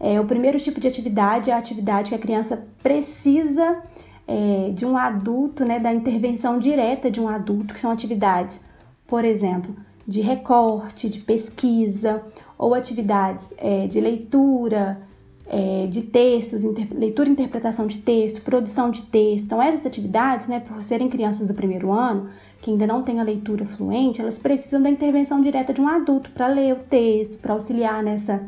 É, 0.00 0.18
o 0.18 0.24
primeiro 0.24 0.58
tipo 0.58 0.80
de 0.80 0.88
atividade 0.88 1.50
é 1.50 1.52
a 1.52 1.58
atividade 1.58 2.08
que 2.08 2.14
a 2.14 2.18
criança 2.18 2.66
precisa 2.82 3.82
é, 4.26 4.70
de 4.70 4.86
um 4.86 4.96
adulto, 4.96 5.64
né, 5.64 5.78
da 5.78 5.92
intervenção 5.92 6.58
direta 6.58 7.10
de 7.10 7.20
um 7.20 7.28
adulto, 7.28 7.74
que 7.74 7.80
são 7.80 7.90
atividades, 7.90 8.62
por 9.06 9.24
exemplo, 9.24 9.76
de 10.06 10.22
recorte, 10.22 11.08
de 11.08 11.20
pesquisa, 11.20 12.22
ou 12.56 12.74
atividades 12.74 13.52
é, 13.58 13.86
de 13.86 14.00
leitura, 14.00 15.00
é, 15.46 15.86
de 15.88 16.02
textos, 16.02 16.62
inter, 16.62 16.86
leitura 16.92 17.28
e 17.28 17.32
interpretação 17.32 17.86
de 17.86 17.98
texto, 17.98 18.40
produção 18.40 18.90
de 18.90 19.02
texto. 19.02 19.46
Então, 19.46 19.60
essas 19.60 19.84
atividades, 19.84 20.46
né, 20.46 20.60
por 20.60 20.82
serem 20.82 21.08
crianças 21.08 21.48
do 21.48 21.54
primeiro 21.54 21.92
ano, 21.92 22.30
que 22.62 22.70
ainda 22.70 22.86
não 22.86 23.02
têm 23.02 23.18
a 23.18 23.22
leitura 23.22 23.66
fluente, 23.66 24.20
elas 24.20 24.38
precisam 24.38 24.80
da 24.80 24.88
intervenção 24.88 25.40
direta 25.40 25.72
de 25.72 25.80
um 25.80 25.88
adulto 25.88 26.30
para 26.30 26.46
ler 26.46 26.74
o 26.74 26.78
texto, 26.78 27.38
para 27.38 27.54
auxiliar 27.54 28.02
nessa 28.02 28.42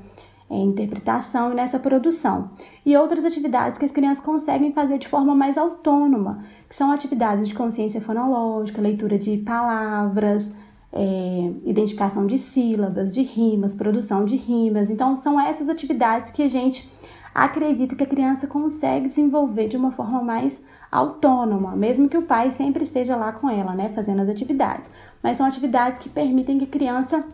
é, 0.52 0.56
interpretação 0.56 1.50
e 1.50 1.54
nessa 1.54 1.78
produção. 1.78 2.50
E 2.84 2.94
outras 2.94 3.24
atividades 3.24 3.78
que 3.78 3.86
as 3.86 3.90
crianças 3.90 4.22
conseguem 4.22 4.70
fazer 4.70 4.98
de 4.98 5.08
forma 5.08 5.34
mais 5.34 5.56
autônoma, 5.56 6.44
que 6.68 6.76
são 6.76 6.92
atividades 6.92 7.48
de 7.48 7.54
consciência 7.54 8.02
fonológica, 8.02 8.82
leitura 8.82 9.18
de 9.18 9.38
palavras, 9.38 10.52
é, 10.92 11.52
identificação 11.64 12.26
de 12.26 12.36
sílabas, 12.36 13.14
de 13.14 13.22
rimas, 13.22 13.72
produção 13.72 14.26
de 14.26 14.36
rimas. 14.36 14.90
Então, 14.90 15.16
são 15.16 15.40
essas 15.40 15.70
atividades 15.70 16.30
que 16.30 16.42
a 16.42 16.48
gente 16.48 16.92
acredita 17.34 17.96
que 17.96 18.04
a 18.04 18.06
criança 18.06 18.46
consegue 18.46 19.06
desenvolver 19.06 19.68
de 19.68 19.78
uma 19.78 19.90
forma 19.90 20.22
mais 20.22 20.62
autônoma, 20.90 21.74
mesmo 21.74 22.10
que 22.10 22.18
o 22.18 22.22
pai 22.22 22.50
sempre 22.50 22.84
esteja 22.84 23.16
lá 23.16 23.32
com 23.32 23.48
ela, 23.48 23.72
né, 23.74 23.90
fazendo 23.94 24.20
as 24.20 24.28
atividades. 24.28 24.90
Mas 25.22 25.38
são 25.38 25.46
atividades 25.46 25.98
que 25.98 26.10
permitem 26.10 26.58
que 26.58 26.64
a 26.64 26.68
criança 26.68 27.24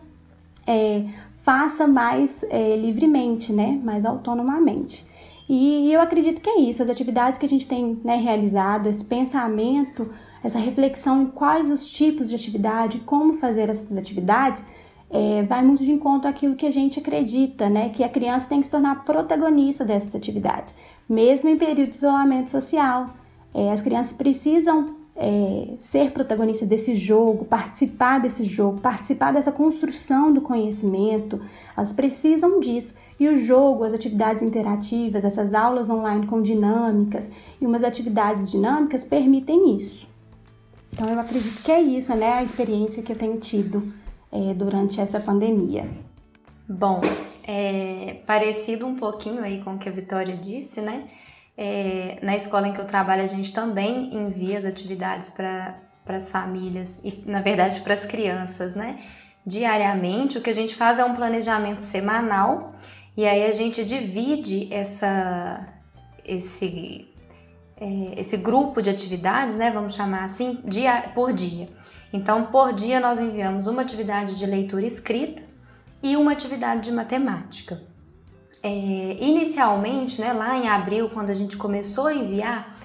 é, 0.65 1.05
faça 1.49 1.87
mais 1.87 2.45
é, 2.47 2.75
livremente, 2.75 3.51
né? 3.51 3.81
Mais 3.83 4.05
autonomamente. 4.05 5.03
E 5.49 5.91
eu 5.91 5.99
acredito 5.99 6.41
que 6.41 6.47
é 6.47 6.59
isso, 6.59 6.83
as 6.83 6.89
atividades 6.89 7.39
que 7.39 7.45
a 7.47 7.49
gente 7.49 7.67
tem 7.67 7.99
né, 8.03 8.17
realizado, 8.17 8.87
esse 8.87 9.03
pensamento, 9.03 10.11
essa 10.43 10.59
reflexão 10.59 11.23
em 11.23 11.25
quais 11.25 11.71
os 11.71 11.87
tipos 11.87 12.29
de 12.29 12.35
atividade, 12.35 12.99
como 12.99 13.33
fazer 13.33 13.67
essas 13.67 13.97
atividades, 13.97 14.63
é, 15.09 15.41
vai 15.41 15.63
muito 15.65 15.83
de 15.83 15.89
encontro 15.89 16.29
àquilo 16.29 16.55
que 16.55 16.67
a 16.67 16.71
gente 16.71 16.99
acredita, 16.99 17.67
né? 17.67 17.89
Que 17.89 18.03
a 18.03 18.09
criança 18.09 18.47
tem 18.47 18.59
que 18.59 18.67
se 18.67 18.71
tornar 18.71 19.03
protagonista 19.03 19.83
dessas 19.83 20.13
atividades, 20.13 20.75
mesmo 21.09 21.49
em 21.49 21.57
período 21.57 21.89
de 21.89 21.95
isolamento 21.95 22.51
social. 22.51 23.09
É, 23.55 23.71
as 23.71 23.81
crianças 23.81 24.13
precisam 24.13 24.98
é, 25.21 25.73
ser 25.79 26.11
protagonista 26.11 26.65
desse 26.65 26.95
jogo, 26.95 27.43
participar 27.43 28.19
desse 28.19 28.45
jogo, 28.45 28.79
participar 28.79 29.33
dessa 29.33 29.51
construção 29.51 30.33
do 30.33 30.39
conhecimento, 30.39 31.41
elas 31.75 31.91
precisam 31.91 32.61
disso. 32.61 32.95
E 33.19 33.27
o 33.27 33.35
jogo, 33.35 33.83
as 33.83 33.93
atividades 33.93 34.41
interativas, 34.41 35.25
essas 35.25 35.53
aulas 35.53 35.89
online 35.89 36.25
com 36.25 36.41
dinâmicas 36.41 37.29
e 37.59 37.65
umas 37.65 37.83
atividades 37.83 38.49
dinâmicas 38.49 39.03
permitem 39.03 39.75
isso. 39.75 40.07
Então 40.93 41.09
eu 41.09 41.19
acredito 41.19 41.61
que 41.61 41.71
é 41.71 41.81
isso, 41.81 42.15
né? 42.15 42.35
A 42.35 42.43
experiência 42.43 43.03
que 43.03 43.11
eu 43.11 43.17
tenho 43.17 43.37
tido 43.37 43.91
é, 44.31 44.53
durante 44.53 45.01
essa 45.01 45.19
pandemia. 45.19 45.85
Bom, 46.67 47.01
é, 47.45 48.21
parecido 48.25 48.87
um 48.87 48.95
pouquinho 48.95 49.43
aí 49.43 49.61
com 49.61 49.73
o 49.73 49.77
que 49.77 49.89
a 49.89 49.91
Vitória 49.91 50.37
disse, 50.37 50.79
né? 50.79 51.09
É, 51.61 52.17
na 52.21 52.37
escola 52.37 52.69
em 52.69 52.71
que 52.71 52.79
eu 52.79 52.85
trabalho, 52.85 53.21
a 53.21 53.27
gente 53.27 53.51
também 53.51 54.15
envia 54.15 54.57
as 54.57 54.63
atividades 54.63 55.29
para 55.29 55.75
as 56.07 56.29
famílias 56.29 57.01
e, 57.03 57.21
na 57.25 57.41
verdade, 57.41 57.81
para 57.81 57.93
as 57.93 58.05
crianças, 58.05 58.75
né? 58.75 58.97
Diariamente, 59.45 60.37
o 60.37 60.41
que 60.41 60.49
a 60.49 60.53
gente 60.53 60.73
faz 60.73 60.99
é 60.99 61.03
um 61.03 61.13
planejamento 61.13 61.81
semanal 61.81 62.75
e 63.17 63.27
aí 63.27 63.43
a 63.43 63.51
gente 63.51 63.83
divide 63.83 64.73
essa, 64.73 65.67
esse, 66.23 67.13
é, 67.75 68.13
esse 68.21 68.37
grupo 68.37 68.81
de 68.81 68.89
atividades, 68.89 69.57
né? 69.57 69.69
Vamos 69.69 69.95
chamar 69.95 70.23
assim, 70.23 70.59
dia 70.63 71.11
por 71.13 71.33
dia. 71.33 71.67
Então, 72.13 72.45
por 72.45 72.71
dia, 72.71 73.01
nós 73.01 73.19
enviamos 73.19 73.67
uma 73.67 73.81
atividade 73.81 74.37
de 74.37 74.45
leitura 74.45 74.85
escrita 74.85 75.43
e 76.01 76.15
uma 76.15 76.31
atividade 76.31 76.83
de 76.83 76.91
matemática. 76.93 77.88
É, 78.61 79.17
inicialmente, 79.19 80.19
né, 80.19 80.33
lá 80.33 80.57
em 80.57 80.67
abril, 80.67 81.09
quando 81.09 81.29
a 81.29 81.33
gente 81.33 81.55
começou 81.55 82.07
a 82.07 82.13
enviar, 82.13 82.77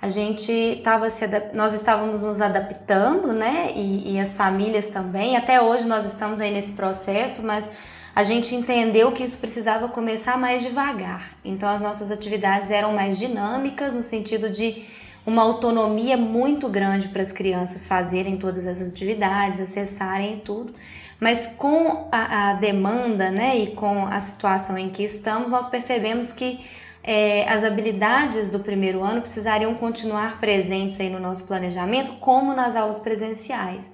a 0.00 0.08
gente 0.08 0.52
estava 0.52 1.10
se 1.10 1.24
nós 1.52 1.72
estávamos 1.72 2.22
nos 2.22 2.40
adaptando, 2.40 3.32
né, 3.32 3.72
e, 3.74 4.14
e 4.14 4.20
as 4.20 4.34
famílias 4.34 4.86
também. 4.86 5.36
Até 5.36 5.60
hoje 5.60 5.86
nós 5.86 6.04
estamos 6.04 6.40
aí 6.40 6.50
nesse 6.50 6.72
processo, 6.72 7.42
mas 7.42 7.68
a 8.14 8.22
gente 8.22 8.54
entendeu 8.54 9.10
que 9.12 9.24
isso 9.24 9.36
precisava 9.36 9.88
começar 9.88 10.38
mais 10.38 10.62
devagar. 10.62 11.32
Então 11.44 11.68
as 11.68 11.82
nossas 11.82 12.10
atividades 12.10 12.70
eram 12.70 12.92
mais 12.92 13.18
dinâmicas 13.18 13.94
no 13.94 14.02
sentido 14.02 14.48
de 14.48 14.86
uma 15.26 15.42
autonomia 15.42 16.16
muito 16.16 16.68
grande 16.68 17.08
para 17.08 17.20
as 17.20 17.32
crianças 17.32 17.86
fazerem 17.86 18.36
todas 18.36 18.64
essas 18.64 18.92
atividades, 18.92 19.58
acessarem 19.58 20.38
tudo. 20.38 20.72
Mas 21.18 21.46
com 21.46 22.08
a, 22.12 22.50
a 22.50 22.52
demanda 22.54 23.30
né, 23.30 23.56
e 23.58 23.68
com 23.68 24.06
a 24.06 24.20
situação 24.20 24.76
em 24.76 24.90
que 24.90 25.02
estamos, 25.02 25.50
nós 25.50 25.66
percebemos 25.66 26.30
que 26.30 26.60
é, 27.02 27.48
as 27.48 27.62
habilidades 27.62 28.50
do 28.50 28.58
primeiro 28.58 29.02
ano 29.02 29.20
precisariam 29.20 29.72
continuar 29.74 30.40
presentes 30.40 30.98
aí 30.98 31.08
no 31.08 31.20
nosso 31.20 31.46
planejamento, 31.46 32.12
como 32.18 32.52
nas 32.52 32.74
aulas 32.74 32.98
presenciais. 32.98 33.90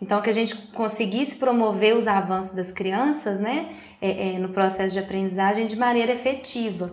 Então, 0.00 0.20
que 0.22 0.30
a 0.30 0.32
gente 0.32 0.54
conseguisse 0.72 1.36
promover 1.36 1.96
os 1.96 2.06
avanços 2.06 2.54
das 2.54 2.70
crianças 2.70 3.38
né, 3.40 3.68
é, 4.00 4.34
é, 4.34 4.38
no 4.38 4.50
processo 4.50 4.92
de 4.92 4.98
aprendizagem 4.98 5.66
de 5.66 5.76
maneira 5.76 6.12
efetiva. 6.12 6.92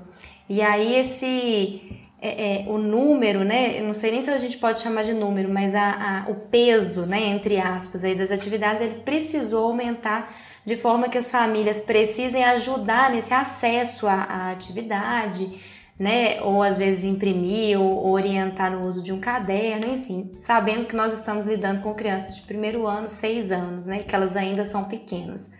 E 0.49 0.61
aí, 0.61 0.95
esse, 0.95 1.81
é, 2.19 2.63
é, 2.63 2.65
o 2.67 2.77
número, 2.77 3.43
né? 3.43 3.79
Não 3.81 3.93
sei 3.93 4.11
nem 4.11 4.21
se 4.21 4.29
a 4.29 4.37
gente 4.37 4.57
pode 4.57 4.81
chamar 4.81 5.03
de 5.03 5.13
número, 5.13 5.49
mas 5.49 5.75
a, 5.75 6.25
a, 6.27 6.31
o 6.31 6.35
peso, 6.35 7.05
né, 7.05 7.27
entre 7.27 7.59
aspas, 7.59 8.03
aí 8.03 8.15
das 8.15 8.31
atividades, 8.31 8.81
ele 8.81 8.95
precisou 8.95 9.67
aumentar 9.67 10.33
de 10.65 10.75
forma 10.75 11.09
que 11.09 11.17
as 11.17 11.29
famílias 11.29 11.79
precisem 11.79 12.43
ajudar 12.43 13.11
nesse 13.11 13.33
acesso 13.33 14.07
à, 14.07 14.23
à 14.23 14.51
atividade, 14.51 15.61
né? 15.97 16.41
Ou 16.41 16.63
às 16.63 16.77
vezes 16.77 17.03
imprimir 17.03 17.79
ou, 17.79 18.09
orientar 18.09 18.71
no 18.71 18.87
uso 18.87 19.03
de 19.03 19.13
um 19.13 19.19
caderno, 19.19 19.87
enfim, 19.87 20.31
sabendo 20.39 20.87
que 20.87 20.95
nós 20.95 21.13
estamos 21.13 21.45
lidando 21.45 21.81
com 21.81 21.93
crianças 21.93 22.35
de 22.35 22.41
primeiro 22.41 22.87
ano, 22.87 23.07
seis 23.07 23.51
anos, 23.51 23.85
né? 23.85 23.99
Que 23.99 24.15
elas 24.15 24.35
ainda 24.35 24.65
são 24.65 24.85
pequenas. 24.85 25.51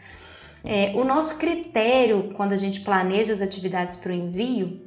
É, 0.63 0.91
o 0.95 1.03
nosso 1.03 1.37
critério, 1.37 2.33
quando 2.35 2.53
a 2.53 2.57
gente 2.57 2.81
planeja 2.81 3.31
as 3.31 3.41
atividades 3.41 3.95
para 3.95 4.11
o 4.11 4.15
envio, 4.15 4.87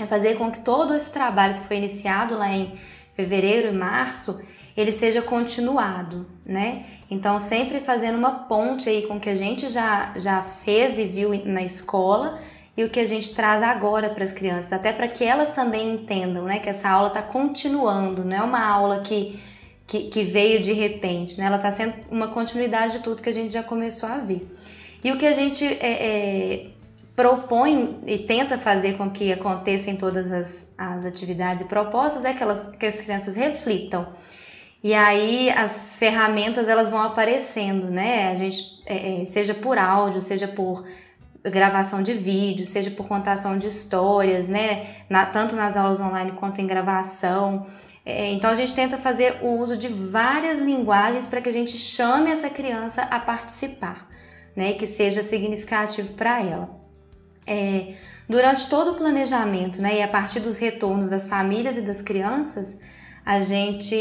é 0.00 0.06
fazer 0.06 0.36
com 0.36 0.50
que 0.50 0.60
todo 0.60 0.94
esse 0.94 1.10
trabalho 1.10 1.54
que 1.54 1.66
foi 1.66 1.76
iniciado 1.78 2.36
lá 2.36 2.52
em 2.52 2.72
fevereiro 3.14 3.68
e 3.68 3.72
março, 3.72 4.40
ele 4.76 4.92
seja 4.92 5.22
continuado, 5.22 6.26
né? 6.44 6.84
Então, 7.10 7.38
sempre 7.38 7.80
fazendo 7.80 8.18
uma 8.18 8.40
ponte 8.40 8.88
aí 8.88 9.06
com 9.06 9.16
o 9.16 9.20
que 9.20 9.30
a 9.30 9.34
gente 9.34 9.70
já, 9.70 10.12
já 10.16 10.42
fez 10.42 10.98
e 10.98 11.04
viu 11.04 11.30
na 11.46 11.62
escola 11.62 12.38
e 12.76 12.84
o 12.84 12.90
que 12.90 13.00
a 13.00 13.06
gente 13.06 13.34
traz 13.34 13.62
agora 13.62 14.10
para 14.10 14.22
as 14.22 14.32
crianças, 14.32 14.72
até 14.72 14.92
para 14.92 15.08
que 15.08 15.24
elas 15.24 15.48
também 15.50 15.94
entendam, 15.94 16.44
né? 16.44 16.58
Que 16.58 16.68
essa 16.68 16.90
aula 16.90 17.08
está 17.08 17.22
continuando, 17.22 18.22
não 18.22 18.36
é 18.36 18.42
uma 18.42 18.62
aula 18.62 19.00
que, 19.00 19.40
que, 19.86 20.04
que 20.04 20.24
veio 20.24 20.60
de 20.60 20.74
repente, 20.74 21.38
né? 21.38 21.46
Ela 21.46 21.56
está 21.56 21.70
sendo 21.70 21.94
uma 22.10 22.28
continuidade 22.28 22.98
de 22.98 23.02
tudo 23.02 23.22
que 23.22 23.30
a 23.30 23.32
gente 23.32 23.54
já 23.54 23.62
começou 23.62 24.08
a 24.08 24.18
ver. 24.18 24.46
E 25.02 25.10
o 25.10 25.16
que 25.16 25.24
a 25.24 25.32
gente 25.32 25.64
é, 25.64 25.78
é, 25.80 26.66
propõe 27.16 27.98
e 28.06 28.18
tenta 28.18 28.58
fazer 28.58 28.98
com 28.98 29.10
que 29.10 29.32
aconteça 29.32 29.90
em 29.90 29.96
todas 29.96 30.30
as, 30.30 30.70
as 30.76 31.06
atividades 31.06 31.62
e 31.62 31.64
propostas 31.64 32.26
é 32.26 32.34
que, 32.34 32.42
elas, 32.42 32.66
que 32.78 32.84
as 32.84 33.00
crianças 33.00 33.34
reflitam. 33.34 34.06
E 34.84 34.92
aí 34.92 35.50
as 35.50 35.94
ferramentas 35.94 36.68
elas 36.68 36.90
vão 36.90 37.02
aparecendo, 37.02 37.90
né? 37.90 38.30
A 38.30 38.34
gente, 38.34 38.82
é, 38.84 39.22
é, 39.22 39.24
seja 39.24 39.54
por 39.54 39.78
áudio, 39.78 40.20
seja 40.20 40.46
por 40.46 40.84
gravação 41.42 42.02
de 42.02 42.12
vídeo, 42.12 42.66
seja 42.66 42.90
por 42.90 43.08
contação 43.08 43.56
de 43.56 43.66
histórias, 43.66 44.46
né? 44.46 44.86
Na, 45.08 45.24
tanto 45.24 45.56
nas 45.56 45.74
aulas 45.74 45.98
online 45.98 46.32
quanto 46.32 46.60
em 46.60 46.66
gravação. 46.66 47.66
É, 48.04 48.30
então 48.30 48.50
a 48.50 48.54
gente 48.54 48.74
tenta 48.74 48.98
fazer 48.98 49.38
o 49.42 49.58
uso 49.58 49.76
de 49.76 49.88
várias 49.88 50.58
linguagens 50.58 51.26
para 51.26 51.40
que 51.40 51.48
a 51.48 51.52
gente 51.52 51.76
chame 51.78 52.30
essa 52.30 52.50
criança 52.50 53.02
a 53.02 53.18
participar, 53.18 54.06
né? 54.54 54.74
Que 54.74 54.86
seja 54.86 55.22
significativo 55.22 56.12
para 56.12 56.42
ela. 56.42 56.85
É, 57.46 57.94
durante 58.28 58.68
todo 58.68 58.92
o 58.92 58.94
planejamento, 58.94 59.80
né, 59.80 59.98
e 59.98 60.02
a 60.02 60.08
partir 60.08 60.40
dos 60.40 60.56
retornos 60.56 61.10
das 61.10 61.26
famílias 61.26 61.76
e 61.76 61.82
das 61.82 62.02
crianças, 62.02 62.76
a 63.24 63.40
gente 63.40 63.94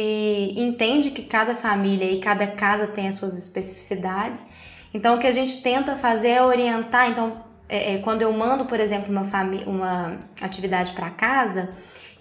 entende 0.55 1.09
que 1.11 1.23
cada 1.23 1.55
família 1.55 2.11
e 2.11 2.19
cada 2.19 2.45
casa 2.45 2.85
tem 2.85 3.07
as 3.07 3.15
suas 3.15 3.37
especificidades. 3.37 4.45
Então, 4.93 5.15
o 5.15 5.19
que 5.19 5.27
a 5.27 5.31
gente 5.31 5.61
tenta 5.61 5.95
fazer 5.95 6.29
é 6.29 6.43
orientar. 6.43 7.09
Então, 7.09 7.43
é, 7.67 7.95
é, 7.95 7.97
quando 7.97 8.21
eu 8.21 8.31
mando, 8.31 8.65
por 8.65 8.79
exemplo, 8.79 9.11
uma, 9.11 9.23
uma 9.65 10.19
atividade 10.41 10.93
para 10.93 11.09
casa, 11.09 11.69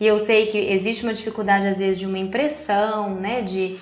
e 0.01 0.07
eu 0.07 0.19
sei 0.19 0.47
que 0.47 0.59
existe 0.59 1.03
uma 1.05 1.15
dificuldade, 1.15 1.67
às 1.67 1.79
vezes, 1.79 1.99
de 1.99 2.07
uma 2.07 2.19
impressão, 2.19 3.15
né, 3.15 3.43
de 3.43 3.79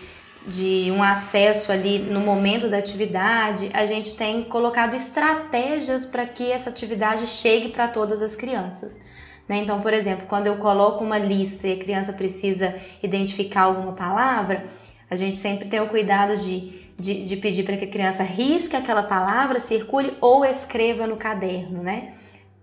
de 0.46 0.90
um 0.90 1.02
acesso 1.02 1.70
ali 1.70 1.98
no 1.98 2.20
momento 2.20 2.68
da 2.68 2.78
atividade, 2.78 3.70
a 3.72 3.84
gente 3.84 4.14
tem 4.14 4.42
colocado 4.42 4.94
estratégias 4.94 6.04
para 6.04 6.26
que 6.26 6.50
essa 6.50 6.70
atividade 6.70 7.26
chegue 7.26 7.68
para 7.68 7.86
todas 7.88 8.22
as 8.22 8.34
crianças. 8.34 9.00
Né? 9.48 9.58
Então, 9.58 9.80
por 9.80 9.92
exemplo, 9.92 10.26
quando 10.26 10.46
eu 10.46 10.56
coloco 10.56 11.04
uma 11.04 11.18
lista 11.18 11.68
e 11.68 11.74
a 11.74 11.78
criança 11.78 12.12
precisa 12.12 12.74
identificar 13.02 13.62
alguma 13.62 13.92
palavra, 13.92 14.66
a 15.08 15.14
gente 15.14 15.36
sempre 15.36 15.68
tem 15.68 15.80
o 15.80 15.88
cuidado 15.88 16.36
de, 16.36 16.88
de, 16.98 17.24
de 17.24 17.36
pedir 17.36 17.64
para 17.64 17.76
que 17.76 17.84
a 17.84 17.90
criança 17.90 18.22
risque 18.22 18.74
aquela 18.74 19.02
palavra, 19.02 19.60
circule 19.60 20.16
ou 20.20 20.44
escreva 20.44 21.06
no 21.06 21.16
caderno, 21.16 21.82
né? 21.82 22.14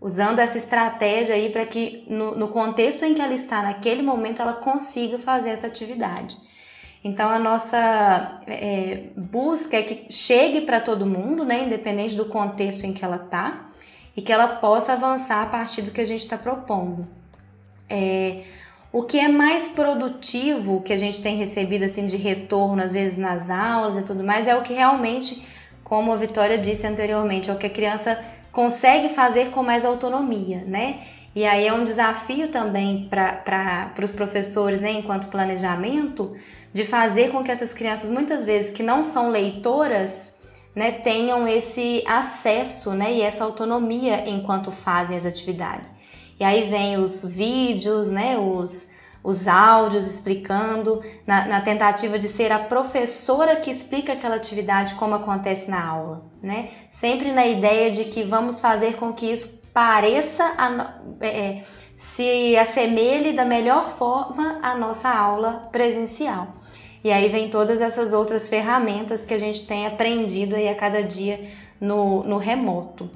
Usando 0.01 0.39
essa 0.39 0.57
estratégia 0.57 1.35
aí 1.35 1.49
para 1.49 1.65
que 1.65 2.05
no, 2.07 2.35
no 2.35 2.47
contexto 2.47 3.03
em 3.03 3.13
que 3.13 3.21
ela 3.21 3.33
está 3.33 3.61
naquele 3.61 4.01
momento 4.01 4.41
ela 4.41 4.53
consiga 4.53 5.19
fazer 5.19 5.49
essa 5.49 5.67
atividade. 5.67 6.37
Então 7.03 7.29
a 7.29 7.39
nossa 7.39 8.41
é, 8.47 9.03
busca 9.15 9.77
é 9.77 9.83
que 9.83 10.11
chegue 10.11 10.61
para 10.61 10.81
todo 10.81 11.05
mundo, 11.05 11.45
né, 11.45 11.63
independente 11.63 12.15
do 12.15 12.25
contexto 12.25 12.85
em 12.85 12.93
que 12.93 13.05
ela 13.05 13.15
está, 13.15 13.69
e 14.15 14.21
que 14.21 14.33
ela 14.33 14.47
possa 14.57 14.93
avançar 14.93 15.43
a 15.43 15.45
partir 15.45 15.81
do 15.81 15.91
que 15.91 16.01
a 16.01 16.05
gente 16.05 16.21
está 16.21 16.37
propondo. 16.37 17.07
É, 17.89 18.43
o 18.91 19.03
que 19.03 19.19
é 19.19 19.27
mais 19.27 19.69
produtivo 19.69 20.81
que 20.81 20.91
a 20.91 20.97
gente 20.97 21.21
tem 21.21 21.37
recebido 21.37 21.85
assim 21.85 22.05
de 22.05 22.17
retorno, 22.17 22.83
às 22.83 22.93
vezes 22.93 23.17
nas 23.17 23.49
aulas 23.49 23.97
e 23.97 24.03
tudo 24.03 24.23
mais, 24.23 24.47
é 24.47 24.55
o 24.55 24.61
que 24.61 24.73
realmente, 24.73 25.47
como 25.83 26.11
a 26.11 26.15
Vitória 26.17 26.57
disse 26.57 26.85
anteriormente, 26.85 27.49
é 27.49 27.53
o 27.53 27.57
que 27.57 27.67
a 27.67 27.69
criança 27.69 28.19
consegue 28.51 29.09
fazer 29.09 29.51
com 29.51 29.63
mais 29.63 29.85
autonomia, 29.85 30.63
né? 30.65 30.99
E 31.35 31.45
aí 31.45 31.67
é 31.67 31.73
um 31.73 31.83
desafio 31.83 32.49
também 32.49 33.07
para 33.09 33.93
os 34.03 34.13
professores, 34.13 34.81
né, 34.81 34.91
enquanto 34.91 35.27
planejamento, 35.27 36.35
de 36.73 36.85
fazer 36.85 37.31
com 37.31 37.43
que 37.43 37.51
essas 37.51 37.73
crianças, 37.73 38.09
muitas 38.09 38.43
vezes 38.43 38.71
que 38.71 38.83
não 38.83 39.03
são 39.03 39.29
leitoras, 39.29 40.33
né, 40.75 40.91
tenham 40.91 41.47
esse 41.47 42.03
acesso 42.07 42.91
né, 42.91 43.13
e 43.13 43.21
essa 43.21 43.43
autonomia 43.43 44.27
enquanto 44.27 44.71
fazem 44.71 45.17
as 45.17 45.25
atividades. 45.25 45.93
E 46.39 46.43
aí 46.43 46.63
vem 46.69 46.97
os 46.97 47.23
vídeos, 47.23 48.09
né, 48.09 48.37
os, 48.37 48.91
os 49.23 49.47
áudios 49.47 50.07
explicando, 50.07 51.03
na, 51.27 51.45
na, 51.45 51.61
tentativa 51.61 52.17
de 52.17 52.27
ser 52.27 52.51
a 52.51 52.59
professora 52.59 53.57
que 53.57 53.69
explica 53.69 54.13
aquela 54.13 54.35
atividade 54.35 54.95
como 54.95 55.15
acontece 55.15 55.69
na 55.69 55.85
aula, 55.85 56.23
né? 56.41 56.69
Sempre 56.89 57.33
na 57.33 57.45
ideia 57.45 57.91
de 57.91 58.05
que 58.05 58.23
vamos 58.23 58.59
fazer 58.61 58.95
com 58.95 59.11
que 59.11 59.25
isso 59.25 59.58
pareça, 59.73 60.43
a, 60.57 60.93
é, 61.21 61.27
é, 61.27 61.63
se 61.95 62.55
assemelhe 62.57 63.33
da 63.33 63.45
melhor 63.45 63.91
forma 63.91 64.59
à 64.61 64.75
nossa 64.75 65.09
aula 65.09 65.69
presencial. 65.71 66.55
E 67.03 67.11
aí 67.11 67.29
vem 67.29 67.49
todas 67.49 67.81
essas 67.81 68.11
outras 68.11 68.47
ferramentas 68.47 69.23
que 69.23 69.33
a 69.33 69.37
gente 69.37 69.65
tem 69.65 69.87
aprendido 69.87 70.55
aí 70.55 70.67
a 70.67 70.75
cada 70.75 71.01
dia 71.01 71.49
no, 71.79 72.23
no 72.23 72.37
remoto. 72.37 73.09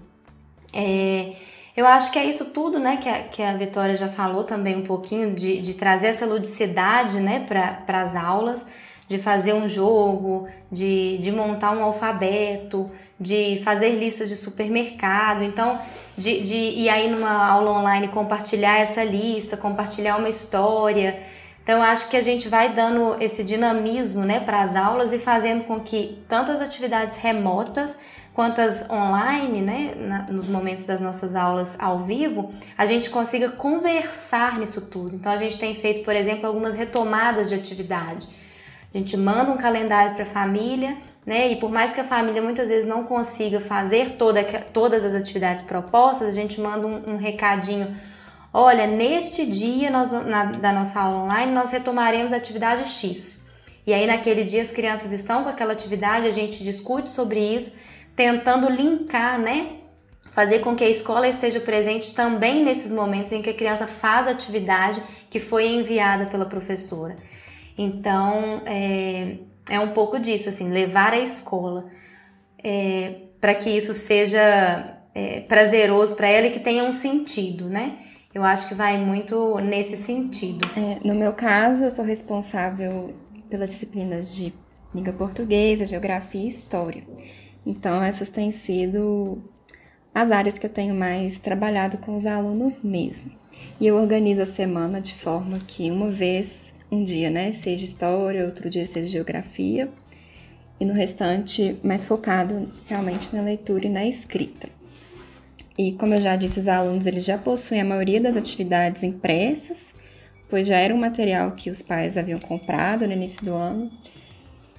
É, 0.73 1.33
eu 1.75 1.85
acho 1.85 2.11
que 2.11 2.19
é 2.19 2.25
isso 2.25 2.45
tudo, 2.45 2.79
né, 2.79 2.97
que 2.97 3.09
a, 3.09 3.23
que 3.23 3.41
a 3.41 3.53
Vitória 3.57 3.95
já 3.95 4.07
falou 4.07 4.43
também 4.43 4.77
um 4.77 4.83
pouquinho, 4.83 5.33
de, 5.33 5.59
de 5.59 5.73
trazer 5.73 6.07
essa 6.07 6.25
ludicidade, 6.25 7.19
né, 7.19 7.45
para 7.47 8.01
as 8.01 8.15
aulas, 8.15 8.65
de 9.07 9.17
fazer 9.17 9.53
um 9.53 9.67
jogo, 9.67 10.47
de, 10.71 11.17
de 11.17 11.31
montar 11.31 11.71
um 11.71 11.83
alfabeto, 11.83 12.89
de 13.19 13.59
fazer 13.63 13.89
listas 13.89 14.29
de 14.29 14.35
supermercado. 14.35 15.43
Então, 15.43 15.79
de, 16.17 16.41
de 16.41 16.55
ir 16.55 16.89
aí 16.89 17.09
numa 17.09 17.47
aula 17.47 17.71
online 17.71 18.07
compartilhar 18.07 18.79
essa 18.79 19.03
lista, 19.03 19.57
compartilhar 19.57 20.17
uma 20.17 20.29
história. 20.29 21.19
Então, 21.63 21.81
acho 21.81 22.09
que 22.09 22.17
a 22.17 22.21
gente 22.21 22.49
vai 22.49 22.73
dando 22.73 23.15
esse 23.21 23.43
dinamismo 23.43 24.25
né, 24.25 24.39
para 24.39 24.61
as 24.61 24.75
aulas 24.75 25.13
e 25.13 25.19
fazendo 25.19 25.63
com 25.63 25.79
que 25.79 26.21
tanto 26.27 26.51
as 26.51 26.59
atividades 26.59 27.15
remotas 27.15 27.97
quanto 28.33 28.59
as 28.59 28.89
online, 28.89 29.61
né, 29.61 29.93
na, 29.95 30.23
nos 30.23 30.47
momentos 30.49 30.83
das 30.83 30.99
nossas 30.99 31.35
aulas 31.35 31.77
ao 31.79 31.99
vivo, 31.99 32.51
a 32.77 32.85
gente 32.85 33.09
consiga 33.09 33.49
conversar 33.49 34.59
nisso 34.59 34.89
tudo. 34.89 35.15
Então, 35.15 35.31
a 35.31 35.37
gente 35.37 35.57
tem 35.57 35.73
feito, 35.73 36.03
por 36.03 36.15
exemplo, 36.15 36.47
algumas 36.47 36.75
retomadas 36.75 37.47
de 37.47 37.55
atividade. 37.55 38.27
A 38.93 38.97
gente 38.97 39.15
manda 39.15 39.51
um 39.51 39.57
calendário 39.57 40.13
para 40.15 40.23
a 40.23 40.25
família, 40.25 40.97
né? 41.25 41.51
E 41.51 41.55
por 41.55 41.71
mais 41.71 41.93
que 41.93 42.01
a 42.01 42.03
família 42.03 42.41
muitas 42.41 42.69
vezes 42.69 42.85
não 42.85 43.03
consiga 43.03 43.59
fazer 43.59 44.11
toda, 44.11 44.43
todas 44.43 45.05
as 45.05 45.15
atividades 45.15 45.63
propostas, 45.63 46.27
a 46.27 46.31
gente 46.31 46.59
manda 46.59 46.85
um, 46.85 47.13
um 47.13 47.17
recadinho 47.17 47.95
Olha, 48.55 48.85
neste 48.85 49.47
dia 49.47 49.89
nós, 49.89 50.11
na, 50.11 50.45
da 50.45 50.71
nossa 50.71 50.99
aula 50.99 51.23
online 51.23 51.51
nós 51.51 51.71
retomaremos 51.71 52.31
a 52.31 52.37
atividade 52.37 52.87
X. 52.87 53.43
E 53.85 53.91
aí 53.91 54.05
naquele 54.05 54.43
dia 54.43 54.61
as 54.61 54.71
crianças 54.71 55.11
estão 55.11 55.43
com 55.43 55.49
aquela 55.49 55.73
atividade, 55.73 56.27
a 56.27 56.31
gente 56.31 56.63
discute 56.63 57.09
sobre 57.09 57.39
isso, 57.39 57.75
tentando 58.15 58.69
linkar, 58.69 59.39
né? 59.39 59.77
Fazer 60.33 60.59
com 60.59 60.75
que 60.75 60.83
a 60.83 60.89
escola 60.89 61.27
esteja 61.27 61.59
presente 61.59 62.13
também 62.13 62.63
nesses 62.63 62.91
momentos 62.91 63.31
em 63.31 63.41
que 63.41 63.49
a 63.49 63.53
criança 63.55 63.87
faz 63.87 64.27
a 64.27 64.31
atividade 64.31 65.01
que 65.31 65.39
foi 65.39 65.67
enviada 65.67 66.27
pela 66.27 66.45
professora. 66.45 67.17
Então, 67.75 68.61
é, 68.67 69.37
é 69.69 69.79
um 69.79 69.89
pouco 69.89 70.19
disso, 70.19 70.49
assim, 70.49 70.69
levar 70.69 71.13
a 71.13 71.19
escola 71.19 71.85
é, 72.63 73.15
para 73.39 73.53
que 73.53 73.69
isso 73.69 73.93
seja 73.93 74.99
é, 75.13 75.41
prazeroso 75.41 76.15
para 76.15 76.27
ela 76.27 76.47
e 76.47 76.51
que 76.51 76.59
tenha 76.59 76.83
um 76.83 76.93
sentido, 76.93 77.69
né? 77.69 77.97
Eu 78.33 78.43
acho 78.43 78.67
que 78.67 78.73
vai 78.73 78.97
muito 78.97 79.59
nesse 79.59 79.95
sentido. 79.95 80.67
É, 80.75 81.07
no 81.07 81.13
meu 81.13 81.33
caso, 81.33 81.85
eu 81.85 81.91
sou 81.91 82.03
responsável 82.03 83.13
pelas 83.49 83.69
disciplinas 83.69 84.33
de 84.33 84.51
língua 84.93 85.13
portuguesa, 85.13 85.85
geografia 85.85 86.43
e 86.43 86.47
história. 86.47 87.03
Então, 87.65 88.03
essas 88.03 88.29
têm 88.29 88.51
sido 88.51 89.43
as 90.13 90.31
áreas 90.31 90.57
que 90.57 90.65
eu 90.65 90.69
tenho 90.69 90.95
mais 90.95 91.39
trabalhado 91.39 91.97
com 91.97 92.15
os 92.15 92.25
alunos 92.25 92.83
mesmo. 92.83 93.31
E 93.79 93.87
eu 93.87 93.95
organizo 93.95 94.41
a 94.41 94.45
semana 94.45 95.01
de 95.01 95.13
forma 95.15 95.59
que 95.67 95.89
uma 95.89 96.09
vez, 96.09 96.73
um 96.93 97.03
dia, 97.03 97.29
né, 97.29 97.51
seja 97.51 97.83
história, 97.83 98.45
outro 98.45 98.69
dia 98.69 98.85
seja 98.85 99.09
geografia, 99.09 99.89
e 100.79 100.85
no 100.85 100.93
restante 100.93 101.77
mais 101.83 102.05
focado 102.05 102.69
realmente 102.87 103.35
na 103.35 103.41
leitura 103.41 103.85
e 103.85 103.89
na 103.89 104.05
escrita. 104.05 104.69
E 105.77 105.93
como 105.93 106.13
eu 106.13 106.21
já 106.21 106.35
disse, 106.35 106.59
os 106.59 106.67
alunos 106.67 107.07
eles 107.07 107.25
já 107.25 107.37
possuem 107.37 107.81
a 107.81 107.85
maioria 107.85 108.21
das 108.21 108.37
atividades 108.37 109.01
impressas, 109.01 109.93
pois 110.49 110.67
já 110.67 110.77
era 110.77 110.93
um 110.93 110.99
material 110.99 111.51
que 111.53 111.69
os 111.69 111.81
pais 111.81 112.17
haviam 112.17 112.39
comprado 112.39 113.07
no 113.07 113.13
início 113.13 113.43
do 113.43 113.53
ano. 113.53 113.91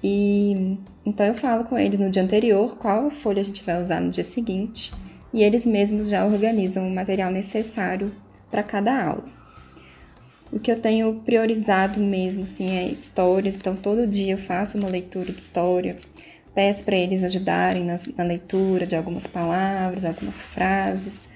E 0.03 0.79
então 1.05 1.27
eu 1.27 1.35
falo 1.35 1.64
com 1.64 1.77
eles 1.77 1.98
no 1.98 2.11
dia 2.11 2.22
anterior 2.22 2.77
qual 2.77 3.11
folha 3.11 3.40
a 3.40 3.44
gente 3.44 3.64
vai 3.64 3.81
usar 3.81 4.00
no 4.00 4.11
dia 4.11 4.22
seguinte 4.22 4.92
e 5.33 5.42
eles 5.42 5.66
mesmos 5.66 6.09
já 6.09 6.24
organizam 6.24 6.87
o 6.87 6.94
material 6.94 7.31
necessário 7.31 8.14
para 8.50 8.62
cada 8.62 9.05
aula. 9.05 9.34
O 10.55 10.61
que 10.61 10.71
eu 10.71 10.81
tenho 10.81 11.17
priorizado 11.17 11.99
mesmo 11.99 12.45
assim 12.45 12.71
é 12.71 12.87
histórias, 12.87 13.57
então 13.57 13.75
todo 13.75 14.07
dia 14.07 14.35
eu 14.35 14.38
faço 14.38 14.79
uma 14.79 14.88
leitura 14.88 15.33
de 15.33 15.40
história, 15.40 15.97
peço 16.55 16.85
para 16.85 16.95
eles 16.95 17.25
ajudarem 17.25 17.85
na, 17.85 17.99
na, 18.17 18.23
leitura 18.23 18.87
de 18.87 18.95
algumas 18.95 19.27
palavras, 19.27 20.05
algumas 20.05 20.43
frases, 20.43 21.29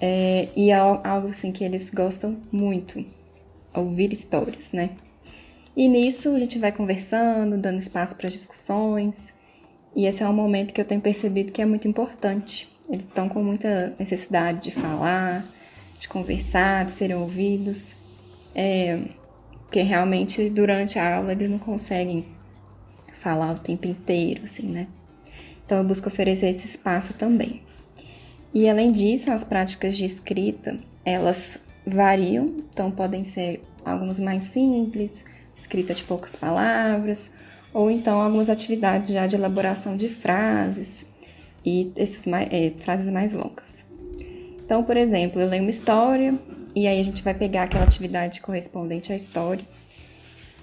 é, 0.00 0.48
e 0.56 0.70
é 0.70 0.74
algo 0.74 1.28
assim 1.28 1.52
que 1.52 1.62
eles 1.62 1.90
gostam 1.90 2.38
muito, 2.50 3.04
ouvir 3.74 4.10
histórias, 4.10 4.70
né? 4.72 4.88
E 5.76 5.86
nisso 5.86 6.34
a 6.34 6.38
gente 6.38 6.58
vai 6.58 6.72
conversando, 6.72 7.58
dando 7.58 7.78
espaço 7.78 8.16
para 8.16 8.30
discussões. 8.30 9.34
E 9.94 10.06
esse 10.06 10.22
é 10.22 10.26
um 10.26 10.32
momento 10.32 10.72
que 10.72 10.80
eu 10.80 10.86
tenho 10.86 11.02
percebido 11.02 11.52
que 11.52 11.60
é 11.60 11.66
muito 11.66 11.86
importante. 11.86 12.66
Eles 12.88 13.04
estão 13.04 13.28
com 13.28 13.42
muita 13.42 13.94
necessidade 13.98 14.62
de 14.62 14.70
falar, 14.70 15.44
de 15.98 16.08
conversar, 16.08 16.86
de 16.86 16.92
serem 16.92 17.16
ouvidos. 17.16 18.05
É, 18.58 18.98
porque 19.64 19.82
realmente 19.82 20.48
durante 20.48 20.98
a 20.98 21.16
aula 21.16 21.32
eles 21.32 21.50
não 21.50 21.58
conseguem 21.58 22.24
falar 23.12 23.52
o 23.52 23.58
tempo 23.58 23.86
inteiro, 23.86 24.44
assim, 24.44 24.66
né? 24.66 24.86
Então 25.64 25.76
eu 25.76 25.84
busco 25.84 26.08
oferecer 26.08 26.48
esse 26.48 26.66
espaço 26.66 27.12
também. 27.12 27.62
E 28.54 28.66
além 28.66 28.90
disso, 28.90 29.30
as 29.30 29.44
práticas 29.44 29.94
de 29.94 30.06
escrita, 30.06 30.78
elas 31.04 31.60
variam, 31.86 32.46
então 32.72 32.90
podem 32.90 33.24
ser 33.24 33.62
algumas 33.84 34.18
mais 34.18 34.44
simples, 34.44 35.22
escrita 35.54 35.92
de 35.92 36.02
poucas 36.04 36.34
palavras, 36.34 37.30
ou 37.74 37.90
então 37.90 38.22
algumas 38.22 38.48
atividades 38.48 39.10
já 39.10 39.26
de 39.26 39.36
elaboração 39.36 39.96
de 39.96 40.08
frases 40.08 41.04
e 41.62 41.92
esses 41.96 42.26
mais, 42.26 42.48
é, 42.50 42.72
frases 42.78 43.12
mais 43.12 43.34
longas. 43.34 43.84
Então, 44.64 44.82
por 44.82 44.96
exemplo, 44.96 45.40
eu 45.40 45.46
leio 45.46 45.62
uma 45.62 45.70
história 45.70 46.34
e 46.76 46.86
aí 46.86 47.00
a 47.00 47.02
gente 47.02 47.22
vai 47.22 47.32
pegar 47.32 47.62
aquela 47.62 47.84
atividade 47.84 48.42
correspondente 48.42 49.10
à 49.10 49.16
história 49.16 49.64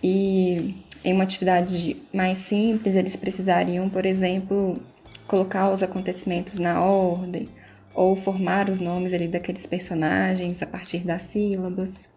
e 0.04 0.76
em 1.04 1.12
uma 1.12 1.24
atividade 1.24 1.98
mais 2.14 2.38
simples 2.38 2.96
eles 2.96 3.16
precisariam, 3.16 3.90
por 3.90 4.06
exemplo, 4.06 4.80
colocar 5.26 5.72
os 5.72 5.82
acontecimentos 5.82 6.60
na 6.60 6.84
ordem 6.84 7.50
ou 7.96 8.16
formar 8.16 8.70
os 8.70 8.80
nomes 8.80 9.12
ali 9.12 9.28
daqueles 9.28 9.66
personagens 9.66 10.62
a 10.62 10.68
partir 10.68 11.00
das 11.00 11.24
sílabas. 11.24 12.08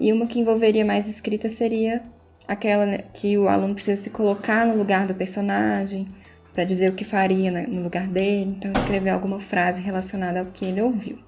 E 0.00 0.12
uma 0.12 0.26
que 0.26 0.40
envolveria 0.40 0.84
mais 0.84 1.08
escrita 1.08 1.48
seria 1.48 2.02
aquela 2.48 2.84
né, 2.84 2.98
que 3.14 3.38
o 3.38 3.48
aluno 3.48 3.74
precisa 3.74 4.02
se 4.02 4.10
colocar 4.10 4.66
no 4.66 4.76
lugar 4.76 5.06
do 5.06 5.14
personagem 5.14 6.08
para 6.52 6.64
dizer 6.64 6.90
o 6.90 6.94
que 6.94 7.04
faria 7.04 7.52
no 7.68 7.82
lugar 7.82 8.08
dele, 8.08 8.56
então 8.58 8.72
escrever 8.72 9.10
alguma 9.10 9.38
frase 9.38 9.80
relacionada 9.80 10.40
ao 10.40 10.46
que 10.46 10.64
ele 10.64 10.82
ouviu. 10.82 11.18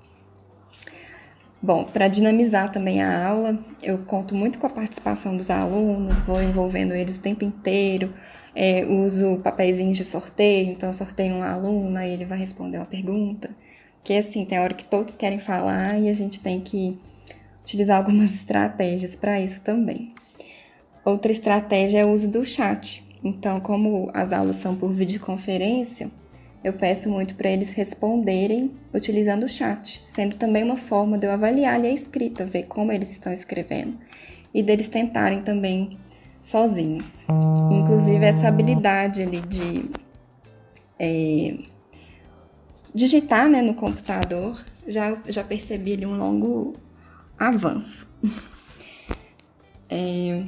Bom, 1.65 1.85
para 1.85 2.09
dinamizar 2.09 2.71
também 2.71 3.03
a 3.03 3.27
aula, 3.27 3.59
eu 3.83 3.97
conto 3.97 4.35
muito 4.35 4.59
com 4.59 4.67
a 4.67 4.71
participação 4.71 5.35
dos 5.35 5.49
alunos, 5.49 6.21
vou 6.21 6.43
envolvendo 6.43 6.93
eles 6.93 7.17
o 7.17 7.21
tempo 7.23 7.43
inteiro, 7.43 8.13
é, 8.55 8.85
uso 8.85 9.39
papeizinhos 9.39 9.97
de 9.97 10.05
sorteio, 10.05 10.73
então 10.73 10.91
eu 10.91 10.93
sorteio 10.93 11.33
um 11.33 11.43
aluno, 11.43 11.97
aí 11.97 12.13
ele 12.13 12.27
vai 12.27 12.37
responder 12.37 12.77
uma 12.77 12.85
pergunta, 12.85 13.49
que 14.05 14.13
assim, 14.13 14.45
tem 14.45 14.61
hora 14.61 14.75
que 14.75 14.85
todos 14.85 15.17
querem 15.17 15.39
falar 15.39 15.99
e 15.99 16.11
a 16.11 16.13
gente 16.13 16.39
tem 16.39 16.61
que 16.61 16.99
utilizar 17.63 17.97
algumas 17.97 18.29
estratégias 18.37 19.17
para 19.17 19.41
isso 19.41 19.63
também. 19.63 20.13
Outra 21.03 21.33
estratégia 21.33 22.01
é 22.01 22.05
o 22.05 22.13
uso 22.13 22.31
do 22.31 22.45
chat. 22.45 23.03
Então, 23.25 23.59
como 23.59 24.11
as 24.13 24.35
aulas 24.35 24.57
são 24.57 24.77
por 24.77 24.93
videoconferência, 24.93 26.11
eu 26.65 26.73
peço 26.73 27.11
muito 27.11 27.35
para 27.35 27.51
eles 27.51 27.73
responderem 27.73 28.73
utilizando 28.93 29.45
o 29.45 29.49
chat, 29.49 30.03
sendo 30.07 30.37
também 30.37 30.65
uma 30.65 30.79
forma 30.79 31.19
de 31.19 31.27
eu 31.27 31.31
avaliar 31.31 31.79
a 31.79 31.89
escrita, 31.89 32.47
ver 32.47 32.65
como 32.65 32.91
eles 32.91 33.11
estão 33.11 33.33
escrevendo 33.33 33.99
e 34.55 34.63
deles 34.63 34.89
tentarem 34.89 35.43
também 35.43 35.99
sozinhos. 36.43 37.27
Inclusive, 37.71 38.25
essa 38.25 38.49
habilidade 38.49 39.23
ali 39.23 39.41
de 39.43 39.91
é, 40.99 41.59
digitar 42.95 43.49
né, 43.49 43.61
no 43.61 43.75
computador, 43.75 44.59
já, 44.87 45.19
já 45.27 45.45
percebi 45.45 45.93
ali 45.93 46.07
um 46.07 46.17
longo 46.17 46.75
avanço. 47.39 48.09
é, 49.91 50.45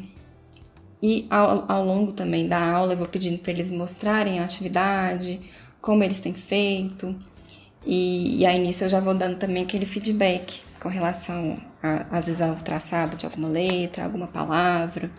e 1.03 1.27
ao, 1.29 1.71
ao, 1.71 1.85
longo 1.85 2.13
também 2.13 2.47
da 2.47 2.59
aula 2.59 2.95
eu 2.95 2.97
vou 2.97 3.09
pedindo 3.09 3.39
para 3.39 3.53
eles 3.53 3.71
mostrarem 3.71 4.39
a 4.39 4.45
atividade, 4.45 5.41
como 5.81 6.03
eles 6.03 6.21
têm 6.21 6.35
feito. 6.35 7.17
E, 7.85 8.41
e 8.41 8.47
aí 8.47 8.61
nisso 8.61 8.85
eu 8.85 8.89
já 8.89 9.01
vou 9.01 9.15
dando 9.15 9.39
também 9.39 9.63
aquele 9.63 9.87
feedback 9.87 10.63
com 10.81 10.89
relação, 10.89 11.61
a, 11.83 12.07
às 12.17 12.27
vezes, 12.27 12.41
ao 12.41 12.55
traçado 12.55 13.17
de 13.17 13.25
alguma 13.27 13.49
letra, 13.49 14.05
alguma 14.05 14.27
palavra. 14.27 15.11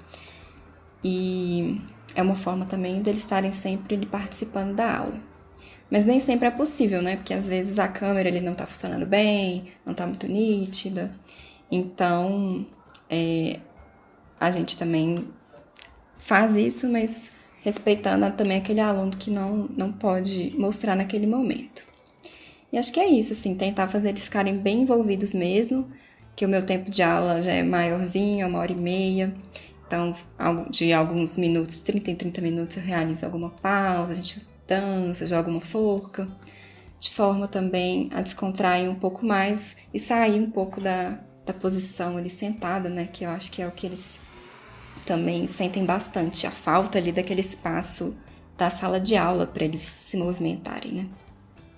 E 1.03 1.81
é 2.15 2.21
uma 2.21 2.35
forma 2.35 2.65
também 2.65 3.01
deles 3.01 3.21
estarem 3.21 3.53
sempre 3.53 3.97
participando 4.05 4.75
da 4.75 4.97
aula. 4.97 5.19
Mas 5.89 6.03
nem 6.03 6.19
sempre 6.19 6.47
é 6.47 6.51
possível, 6.51 7.01
né? 7.01 7.15
Porque 7.15 7.33
às 7.33 7.47
vezes 7.47 7.79
a 7.79 7.87
câmera 7.87 8.27
ele 8.27 8.41
não 8.41 8.51
está 8.51 8.65
funcionando 8.65 9.05
bem, 9.05 9.67
não 9.85 9.91
está 9.93 10.05
muito 10.05 10.27
nítida. 10.27 11.11
Então, 11.71 12.65
é, 13.09 13.59
a 14.39 14.51
gente 14.51 14.77
também 14.77 15.27
faz 16.17 16.55
isso, 16.55 16.89
mas 16.89 17.31
respeitando 17.67 18.31
também 18.31 18.57
aquele 18.57 18.79
aluno 18.79 19.11
que 19.11 19.29
não, 19.29 19.67
não 19.75 19.91
pode 19.91 20.53
mostrar 20.57 20.95
naquele 20.95 21.27
momento. 21.27 21.83
E 22.71 22.77
acho 22.77 22.93
que 22.93 22.99
é 22.99 23.07
isso, 23.07 23.33
assim, 23.33 23.55
tentar 23.55 23.89
fazer 23.89 24.09
eles 24.09 24.23
ficarem 24.23 24.57
bem 24.57 24.83
envolvidos 24.83 25.33
mesmo, 25.33 25.91
que 26.33 26.45
o 26.45 26.49
meu 26.49 26.65
tempo 26.65 26.89
de 26.89 27.03
aula 27.03 27.41
já 27.41 27.51
é 27.51 27.63
maiorzinho, 27.63 28.47
uma 28.47 28.59
hora 28.59 28.71
e 28.71 28.75
meia. 28.75 29.33
Então, 29.85 30.15
de 30.69 30.93
alguns 30.93 31.37
minutos, 31.37 31.81
30 31.81 32.11
em 32.11 32.15
30 32.15 32.41
minutos, 32.41 32.77
eu 32.77 32.83
realizo 32.83 33.25
alguma 33.25 33.49
pausa, 33.49 34.13
a 34.13 34.15
gente 34.15 34.47
dança, 34.65 35.27
joga 35.27 35.49
uma 35.49 35.61
forca, 35.61 36.25
de 36.97 37.09
forma 37.09 37.49
também 37.49 38.09
a 38.13 38.21
descontrair 38.21 38.89
um 38.89 38.95
pouco 38.95 39.25
mais 39.25 39.75
e 39.93 39.99
sair 39.99 40.39
um 40.39 40.49
pouco 40.49 40.79
da, 40.79 41.19
da 41.45 41.53
posição 41.53 42.15
ali 42.15 42.29
sentada, 42.29 42.89
né? 42.89 43.09
Que 43.11 43.25
eu 43.25 43.29
acho 43.29 43.51
que 43.51 43.61
é 43.61 43.67
o 43.67 43.71
que 43.71 43.85
eles 43.85 44.19
também 45.07 45.47
sentem 45.47 45.85
bastante, 45.85 46.45
a 46.45 46.51
falta 46.51 46.97
ali 46.97 47.13
daquele 47.13 47.39
espaço 47.39 48.15
da 48.57 48.69
sala 48.69 48.99
de 48.99 49.15
aula 49.15 49.47
para 49.47 49.63
eles 49.63 49.79
se 49.79 50.17
movimentarem, 50.17 50.91
né? 50.91 51.05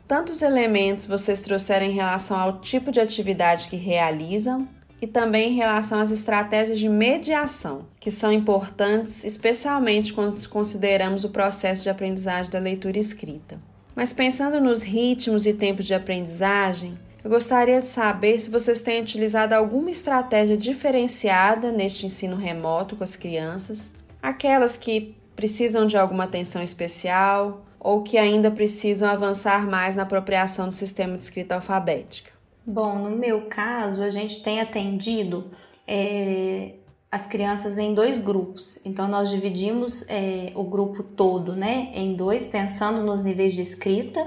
Tantos 0.08 0.42
elementos 0.42 1.06
vocês 1.06 1.40
trouxeram 1.40 1.86
em 1.86 1.92
relação 1.92 2.38
ao 2.38 2.60
tipo 2.60 2.92
de 2.92 3.00
atividade 3.00 3.70
que 3.70 3.76
realizam 3.76 4.68
e 5.00 5.06
também 5.06 5.52
em 5.52 5.56
relação 5.56 6.00
às 6.00 6.10
estratégias 6.10 6.80
de 6.80 6.90
mediação, 6.90 7.86
que 8.00 8.10
são 8.10 8.34
importantes, 8.34 9.24
especialmente 9.24 10.12
quando 10.12 10.46
consideramos 10.50 11.24
o 11.24 11.30
processo 11.30 11.84
de 11.84 11.90
aprendizagem 11.90 12.52
da 12.52 12.58
leitura 12.58 12.98
escrita. 12.98 13.60
Mas 13.96 14.12
pensando 14.12 14.60
nos 14.60 14.82
ritmos 14.82 15.46
e 15.46 15.54
tempos 15.54 15.86
de 15.86 15.94
aprendizagem, 15.94 16.98
eu 17.24 17.30
gostaria 17.30 17.82
de 17.82 17.88
saber 17.88 18.40
se 18.40 18.50
vocês 18.50 18.82
têm 18.82 19.02
utilizado 19.02 19.54
alguma 19.54 19.92
estratégia 19.92 20.56
diferenciada 20.56 21.72
neste 21.72 22.06
ensino 22.06 22.36
remoto 22.36 22.96
com 22.96 23.04
as 23.04 23.16
crianças, 23.16 23.94
aquelas 24.22 24.78
que 24.78 25.16
precisam 25.36 25.86
de 25.86 25.98
alguma 25.98 26.24
atenção 26.24 26.62
especial 26.62 27.66
ou 27.80 28.04
que 28.04 28.18
ainda 28.18 28.52
precisam 28.52 29.10
avançar 29.10 29.66
mais 29.66 29.96
na 29.96 30.04
apropriação 30.04 30.68
do 30.68 30.74
sistema 30.74 31.16
de 31.18 31.24
escrita 31.24 31.56
alfabética. 31.56 32.32
Bom, 32.66 32.96
no 33.00 33.16
meu 33.16 33.48
caso, 33.48 34.04
a 34.04 34.10
gente 34.10 34.44
tem 34.44 34.60
atendido 34.60 35.50
é, 35.88 36.74
as 37.12 37.26
crianças 37.26 37.78
em 37.78 37.94
dois 37.94 38.20
grupos. 38.20 38.80
Então, 38.86 39.08
nós 39.08 39.30
dividimos 39.30 40.08
é, 40.10 40.52
o 40.56 40.64
grupo 40.64 41.02
todo 41.02 41.56
né, 41.56 41.90
em 41.94 42.14
dois, 42.16 42.46
pensando 42.48 43.02
nos 43.02 43.24
níveis 43.24 43.54
de 43.54 43.62
escrita 43.62 44.26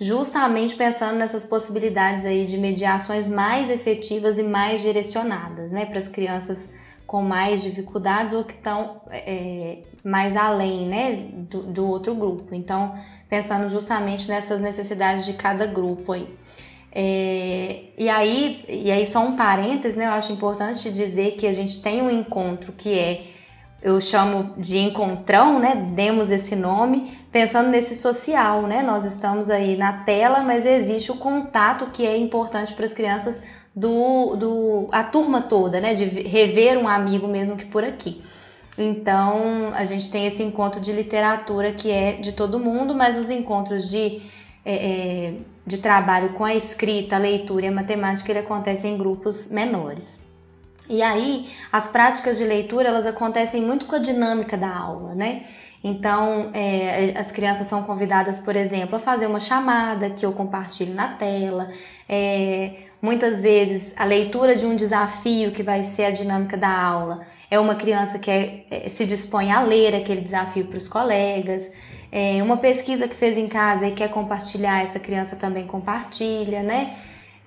justamente 0.00 0.74
pensando 0.74 1.18
nessas 1.18 1.44
possibilidades 1.44 2.24
aí 2.24 2.46
de 2.46 2.56
mediações 2.56 3.28
mais 3.28 3.68
efetivas 3.68 4.38
e 4.38 4.42
mais 4.42 4.80
direcionadas, 4.80 5.72
né, 5.72 5.84
para 5.84 5.98
as 5.98 6.08
crianças 6.08 6.70
com 7.06 7.22
mais 7.22 7.62
dificuldades 7.62 8.32
ou 8.32 8.42
que 8.42 8.54
estão 8.54 9.02
é, 9.10 9.78
mais 10.02 10.36
além, 10.36 10.86
né, 10.86 11.28
do, 11.32 11.64
do, 11.64 11.86
outro 11.86 12.14
grupo. 12.14 12.54
Então, 12.54 12.94
pensando 13.28 13.68
justamente 13.68 14.26
nessas 14.26 14.60
necessidades 14.60 15.26
de 15.26 15.34
cada 15.34 15.66
grupo 15.66 16.12
aí. 16.12 16.28
É, 16.92 17.80
e 17.98 18.08
aí, 18.08 18.64
e 18.68 18.90
aí 18.90 19.04
só 19.04 19.20
um 19.20 19.36
parênteses, 19.36 19.96
né, 19.96 20.06
eu 20.06 20.12
acho 20.12 20.32
importante 20.32 20.90
dizer 20.90 21.32
que 21.32 21.46
a 21.46 21.52
gente 21.52 21.82
tem 21.82 22.00
um 22.00 22.10
encontro 22.10 22.72
que 22.72 22.98
é 22.98 23.24
eu 23.82 23.98
chamo 24.00 24.54
de 24.58 24.78
encontrão, 24.78 25.58
né? 25.58 25.74
Demos 25.90 26.30
esse 26.30 26.54
nome, 26.54 27.18
pensando 27.32 27.70
nesse 27.70 27.94
social, 27.94 28.62
né? 28.62 28.82
Nós 28.82 29.04
estamos 29.04 29.48
aí 29.48 29.76
na 29.76 29.92
tela, 30.04 30.42
mas 30.42 30.66
existe 30.66 31.10
o 31.10 31.16
contato 31.16 31.86
que 31.86 32.06
é 32.06 32.16
importante 32.16 32.74
para 32.74 32.84
as 32.84 32.92
crianças 32.92 33.40
do, 33.74 34.36
do 34.36 34.88
a 34.92 35.02
turma 35.02 35.40
toda, 35.40 35.80
né? 35.80 35.94
De 35.94 36.04
rever 36.04 36.78
um 36.78 36.86
amigo 36.86 37.26
mesmo 37.26 37.56
que 37.56 37.64
por 37.64 37.82
aqui. 37.82 38.22
Então, 38.76 39.70
a 39.74 39.84
gente 39.84 40.10
tem 40.10 40.26
esse 40.26 40.42
encontro 40.42 40.80
de 40.80 40.92
literatura 40.92 41.72
que 41.72 41.90
é 41.90 42.12
de 42.12 42.32
todo 42.32 42.58
mundo, 42.58 42.94
mas 42.94 43.18
os 43.18 43.30
encontros 43.30 43.88
de, 43.90 44.20
é, 44.64 44.74
é 44.74 45.34
de 45.66 45.78
trabalho 45.78 46.30
com 46.34 46.44
a 46.44 46.54
escrita, 46.54 47.16
a 47.16 47.18
leitura 47.18 47.64
e 47.64 47.68
a 47.68 47.72
matemática, 47.72 48.30
ele 48.30 48.40
acontece 48.40 48.86
em 48.86 48.96
grupos 48.96 49.48
menores. 49.48 50.20
E 50.90 51.02
aí, 51.02 51.48
as 51.70 51.88
práticas 51.88 52.36
de 52.36 52.44
leitura, 52.44 52.88
elas 52.88 53.06
acontecem 53.06 53.62
muito 53.62 53.86
com 53.86 53.94
a 53.94 53.98
dinâmica 54.00 54.56
da 54.56 54.76
aula, 54.76 55.14
né? 55.14 55.44
Então, 55.84 56.50
é, 56.52 57.14
as 57.16 57.30
crianças 57.30 57.68
são 57.68 57.84
convidadas, 57.84 58.40
por 58.40 58.56
exemplo, 58.56 58.96
a 58.96 58.98
fazer 58.98 59.26
uma 59.26 59.38
chamada 59.38 60.10
que 60.10 60.26
eu 60.26 60.32
compartilho 60.32 60.92
na 60.92 61.14
tela. 61.14 61.70
É, 62.08 62.72
muitas 63.00 63.40
vezes, 63.40 63.94
a 63.96 64.04
leitura 64.04 64.56
de 64.56 64.66
um 64.66 64.74
desafio 64.74 65.52
que 65.52 65.62
vai 65.62 65.84
ser 65.84 66.06
a 66.06 66.10
dinâmica 66.10 66.56
da 66.56 66.68
aula. 66.68 67.20
É 67.48 67.58
uma 67.58 67.76
criança 67.76 68.18
que 68.18 68.30
é, 68.30 68.64
é, 68.68 68.88
se 68.88 69.06
dispõe 69.06 69.52
a 69.52 69.62
ler 69.62 69.94
aquele 69.94 70.20
desafio 70.20 70.66
para 70.66 70.76
os 70.76 70.88
colegas. 70.88 71.70
É, 72.10 72.42
uma 72.42 72.56
pesquisa 72.56 73.06
que 73.06 73.14
fez 73.14 73.36
em 73.36 73.46
casa 73.46 73.86
e 73.86 73.92
quer 73.92 74.10
compartilhar, 74.10 74.82
essa 74.82 74.98
criança 74.98 75.36
também 75.36 75.66
compartilha, 75.68 76.64
né? 76.64 76.96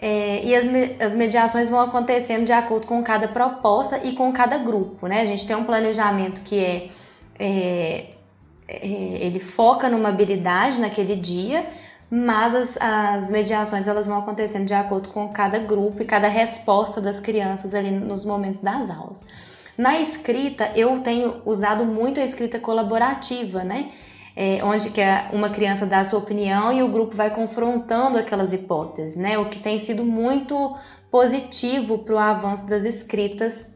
É, 0.05 0.41
e 0.43 0.53
as, 0.53 0.65
as 0.99 1.15
mediações 1.15 1.69
vão 1.69 1.79
acontecendo 1.79 2.43
de 2.45 2.51
acordo 2.51 2.87
com 2.87 3.01
cada 3.01 3.27
proposta 3.27 4.01
e 4.03 4.11
com 4.13 4.33
cada 4.33 4.57
grupo, 4.57 5.07
né? 5.07 5.21
A 5.21 5.25
gente 5.25 5.47
tem 5.47 5.55
um 5.55 5.63
planejamento 5.63 6.41
que 6.41 6.59
é, 6.59 6.89
é 7.39 8.13
é, 8.67 9.25
ele 9.25 9.39
foca 9.39 9.89
numa 9.89 10.09
habilidade 10.09 10.79
naquele 10.79 11.15
dia, 11.15 11.65
mas 12.09 12.55
as, 12.55 12.77
as 12.79 13.31
mediações 13.31 13.87
elas 13.87 14.07
vão 14.07 14.17
acontecendo 14.17 14.65
de 14.65 14.73
acordo 14.73 15.09
com 15.09 15.27
cada 15.29 15.59
grupo 15.59 16.01
e 16.01 16.05
cada 16.05 16.27
resposta 16.27 17.01
das 17.01 17.19
crianças 17.19 17.73
ali 17.73 17.91
nos 17.91 18.23
momentos 18.23 18.59
das 18.59 18.89
aulas. 18.89 19.25
Na 19.77 19.99
escrita, 19.99 20.71
eu 20.75 20.99
tenho 20.99 21.41
usado 21.45 21.83
muito 21.83 22.19
a 22.19 22.23
escrita 22.23 22.59
colaborativa, 22.59 23.63
né? 23.63 23.89
É, 24.35 24.63
onde 24.63 24.89
que 24.89 25.01
uma 25.31 25.49
criança 25.49 25.85
dá 25.85 25.99
a 25.99 26.05
sua 26.05 26.17
opinião 26.17 26.73
e 26.73 26.81
o 26.81 26.87
grupo 26.87 27.15
vai 27.15 27.29
confrontando 27.29 28.17
aquelas 28.17 28.51
hipóteses, 28.51 29.15
né? 29.15 29.37
O 29.37 29.47
que 29.47 29.59
tem 29.59 29.77
sido 29.77 30.03
muito 30.03 30.75
positivo 31.11 31.99
para 31.99 32.15
o 32.15 32.17
avanço 32.17 32.65
das 32.65 32.83
escritas 32.85 33.67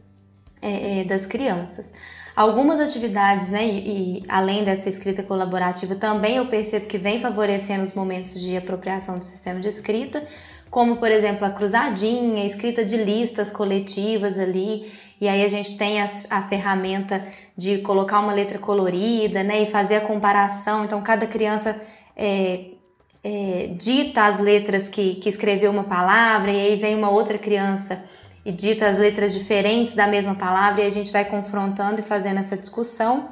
é, 0.60 1.00
é, 1.00 1.04
das 1.04 1.24
crianças. 1.24 1.92
Algumas 2.34 2.78
atividades, 2.80 3.48
né, 3.48 3.66
e, 3.66 4.18
e, 4.18 4.22
além 4.28 4.62
dessa 4.62 4.88
escrita 4.88 5.22
colaborativa, 5.22 5.96
também 5.96 6.36
eu 6.36 6.46
percebo 6.46 6.86
que 6.86 6.98
vem 6.98 7.18
favorecendo 7.18 7.82
os 7.82 7.92
momentos 7.92 8.40
de 8.40 8.56
apropriação 8.56 9.18
do 9.18 9.24
sistema 9.24 9.58
de 9.58 9.68
escrita, 9.68 10.24
como 10.70 10.96
por 10.96 11.10
exemplo 11.10 11.46
a 11.46 11.50
cruzadinha, 11.50 12.44
escrita 12.44 12.84
de 12.84 12.96
listas 12.96 13.50
coletivas 13.50 14.38
ali, 14.38 14.90
e 15.20 15.28
aí 15.28 15.44
a 15.44 15.48
gente 15.48 15.76
tem 15.76 16.00
a, 16.00 16.06
a 16.30 16.42
ferramenta 16.42 17.26
de 17.56 17.78
colocar 17.78 18.20
uma 18.20 18.32
letra 18.32 18.58
colorida, 18.58 19.42
né, 19.42 19.62
e 19.62 19.66
fazer 19.66 19.96
a 19.96 20.00
comparação. 20.00 20.84
Então 20.84 21.00
cada 21.02 21.26
criança 21.26 21.80
é, 22.16 22.66
é, 23.24 23.70
dita 23.76 24.22
as 24.22 24.38
letras 24.38 24.88
que, 24.88 25.16
que 25.16 25.28
escreveu 25.28 25.70
uma 25.70 25.84
palavra, 25.84 26.50
e 26.50 26.60
aí 26.60 26.76
vem 26.76 26.94
uma 26.94 27.10
outra 27.10 27.38
criança 27.38 28.02
e 28.44 28.52
dita 28.52 28.86
as 28.86 28.96
letras 28.96 29.34
diferentes 29.34 29.94
da 29.94 30.06
mesma 30.06 30.34
palavra 30.34 30.82
e 30.82 30.86
a 30.86 30.90
gente 30.90 31.12
vai 31.12 31.24
confrontando 31.24 32.00
e 32.00 32.04
fazendo 32.04 32.38
essa 32.38 32.56
discussão. 32.56 33.28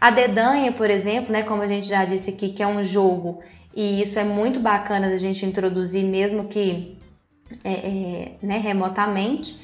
A 0.00 0.10
dedanha, 0.10 0.72
por 0.72 0.90
exemplo, 0.90 1.32
né, 1.32 1.42
como 1.42 1.62
a 1.62 1.66
gente 1.66 1.86
já 1.86 2.04
disse 2.04 2.30
aqui, 2.30 2.50
que 2.50 2.62
é 2.62 2.66
um 2.66 2.82
jogo 2.82 3.40
e 3.74 4.00
isso 4.00 4.18
é 4.18 4.24
muito 4.24 4.60
bacana 4.60 5.08
da 5.08 5.16
gente 5.16 5.44
introduzir, 5.44 6.04
mesmo 6.04 6.44
que 6.44 6.96
é, 7.64 7.72
é, 7.72 8.32
né, 8.40 8.58
remotamente. 8.58 9.56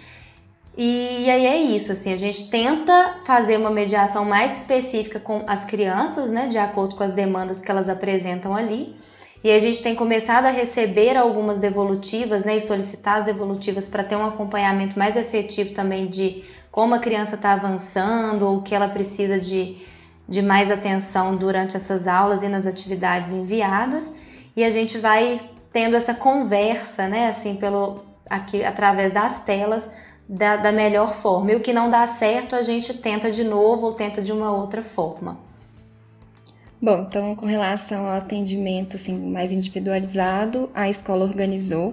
E, 0.76 1.24
e 1.24 1.30
aí 1.30 1.46
é 1.46 1.60
isso, 1.60 1.92
assim, 1.92 2.12
a 2.12 2.16
gente 2.16 2.50
tenta 2.50 3.18
fazer 3.24 3.56
uma 3.56 3.70
mediação 3.70 4.24
mais 4.24 4.58
específica 4.58 5.20
com 5.20 5.44
as 5.46 5.64
crianças, 5.64 6.30
né, 6.30 6.48
de 6.48 6.58
acordo 6.58 6.96
com 6.96 7.02
as 7.02 7.12
demandas 7.12 7.60
que 7.62 7.70
elas 7.70 7.88
apresentam 7.88 8.54
ali. 8.54 8.96
E 9.42 9.50
a 9.50 9.58
gente 9.58 9.82
tem 9.82 9.94
começado 9.94 10.44
a 10.44 10.50
receber 10.50 11.16
algumas 11.16 11.58
devolutivas, 11.58 12.44
né, 12.44 12.56
e 12.56 12.60
solicitar 12.60 13.18
as 13.18 13.24
devolutivas 13.24 13.88
para 13.88 14.04
ter 14.04 14.16
um 14.16 14.26
acompanhamento 14.26 14.98
mais 14.98 15.16
efetivo 15.16 15.72
também 15.72 16.06
de 16.06 16.44
como 16.70 16.94
a 16.94 16.98
criança 16.98 17.36
está 17.36 17.52
avançando 17.52 18.46
ou 18.46 18.58
o 18.58 18.62
que 18.62 18.74
ela 18.74 18.88
precisa 18.88 19.40
de, 19.40 19.76
de 20.30 20.40
mais 20.40 20.70
atenção 20.70 21.34
durante 21.34 21.76
essas 21.76 22.06
aulas 22.06 22.44
e 22.44 22.48
nas 22.48 22.64
atividades 22.64 23.32
enviadas. 23.32 24.12
E 24.56 24.62
a 24.62 24.70
gente 24.70 24.96
vai 24.96 25.40
tendo 25.72 25.96
essa 25.96 26.14
conversa, 26.14 27.08
né, 27.08 27.26
assim, 27.28 27.56
pelo 27.56 28.04
aqui 28.28 28.64
através 28.64 29.10
das 29.10 29.40
telas 29.40 29.90
da, 30.28 30.56
da 30.56 30.70
melhor 30.70 31.14
forma. 31.14 31.50
E 31.50 31.56
o 31.56 31.60
que 31.60 31.72
não 31.72 31.90
dá 31.90 32.06
certo, 32.06 32.54
a 32.54 32.62
gente 32.62 32.94
tenta 32.94 33.28
de 33.28 33.42
novo 33.42 33.86
ou 33.86 33.92
tenta 33.92 34.22
de 34.22 34.30
uma 34.30 34.52
outra 34.52 34.82
forma. 34.82 35.36
Bom, 36.80 37.06
então 37.08 37.34
com 37.34 37.44
relação 37.44 38.06
ao 38.06 38.16
atendimento 38.16 38.96
assim, 38.96 39.14
mais 39.14 39.52
individualizado, 39.52 40.70
a 40.72 40.88
escola 40.88 41.24
organizou 41.24 41.92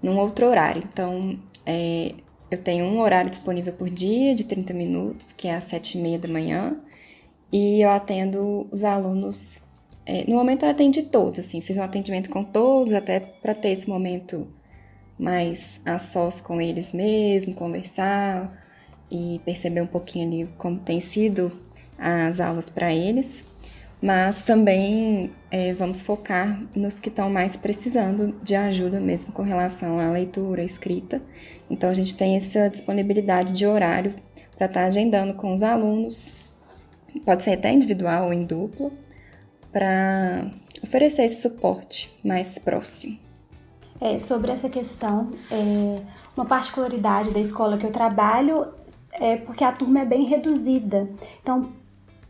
num 0.00 0.16
outro 0.18 0.46
horário. 0.46 0.84
Então, 0.90 1.36
é, 1.66 2.14
eu 2.48 2.58
tenho 2.62 2.84
um 2.84 3.00
horário 3.00 3.28
disponível 3.28 3.72
por 3.72 3.90
dia 3.90 4.34
de 4.34 4.44
30 4.44 4.72
minutos, 4.72 5.32
que 5.32 5.48
é 5.48 5.56
às 5.56 5.64
7 5.64 5.98
e 5.98 6.00
meia 6.00 6.18
da 6.18 6.28
manhã, 6.28 6.76
e 7.56 7.82
eu 7.82 7.88
atendo 7.88 8.68
os 8.70 8.84
alunos. 8.84 9.58
É, 10.04 10.28
no 10.28 10.36
momento 10.36 10.64
eu 10.66 10.70
atendi 10.70 11.02
todos, 11.02 11.40
assim, 11.40 11.62
fiz 11.62 11.78
um 11.78 11.82
atendimento 11.82 12.28
com 12.28 12.44
todos, 12.44 12.92
até 12.92 13.18
para 13.18 13.54
ter 13.54 13.70
esse 13.70 13.88
momento 13.88 14.46
mais 15.18 15.80
a 15.82 15.98
sós 15.98 16.38
com 16.38 16.60
eles 16.60 16.92
mesmo, 16.92 17.54
conversar 17.54 18.52
e 19.10 19.40
perceber 19.44 19.80
um 19.80 19.86
pouquinho 19.86 20.28
ali 20.28 20.50
como 20.58 20.78
tem 20.78 21.00
sido 21.00 21.50
as 21.98 22.40
aulas 22.40 22.68
para 22.68 22.92
eles 22.92 23.42
mas 24.00 24.42
também 24.42 25.32
é, 25.50 25.72
vamos 25.72 26.02
focar 26.02 26.60
nos 26.74 27.00
que 27.00 27.08
estão 27.08 27.30
mais 27.30 27.56
precisando 27.56 28.38
de 28.42 28.54
ajuda 28.54 29.00
mesmo 29.00 29.32
com 29.32 29.42
relação 29.42 29.98
à 29.98 30.10
leitura, 30.10 30.60
à 30.60 30.64
escrita. 30.64 31.22
Então 31.70 31.88
a 31.88 31.94
gente 31.94 32.14
tem 32.14 32.36
essa 32.36 32.68
disponibilidade 32.68 33.52
de 33.52 33.66
horário 33.66 34.14
para 34.56 34.66
estar 34.66 34.80
tá 34.80 34.86
agendando 34.86 35.34
com 35.34 35.54
os 35.54 35.62
alunos, 35.62 36.34
pode 37.24 37.42
ser 37.42 37.52
até 37.52 37.72
individual 37.72 38.26
ou 38.26 38.32
em 38.32 38.44
duplo, 38.44 38.92
para 39.72 40.50
oferecer 40.82 41.24
esse 41.24 41.42
suporte 41.42 42.14
mais 42.24 42.58
próximo. 42.58 43.18
É, 44.00 44.18
sobre 44.18 44.50
essa 44.50 44.68
questão, 44.68 45.32
é, 45.50 46.00
uma 46.36 46.44
particularidade 46.44 47.30
da 47.30 47.40
escola 47.40 47.78
que 47.78 47.86
eu 47.86 47.90
trabalho 47.90 48.68
é 49.12 49.36
porque 49.36 49.64
a 49.64 49.72
turma 49.72 50.00
é 50.00 50.04
bem 50.04 50.24
reduzida. 50.24 51.08
Então, 51.42 51.72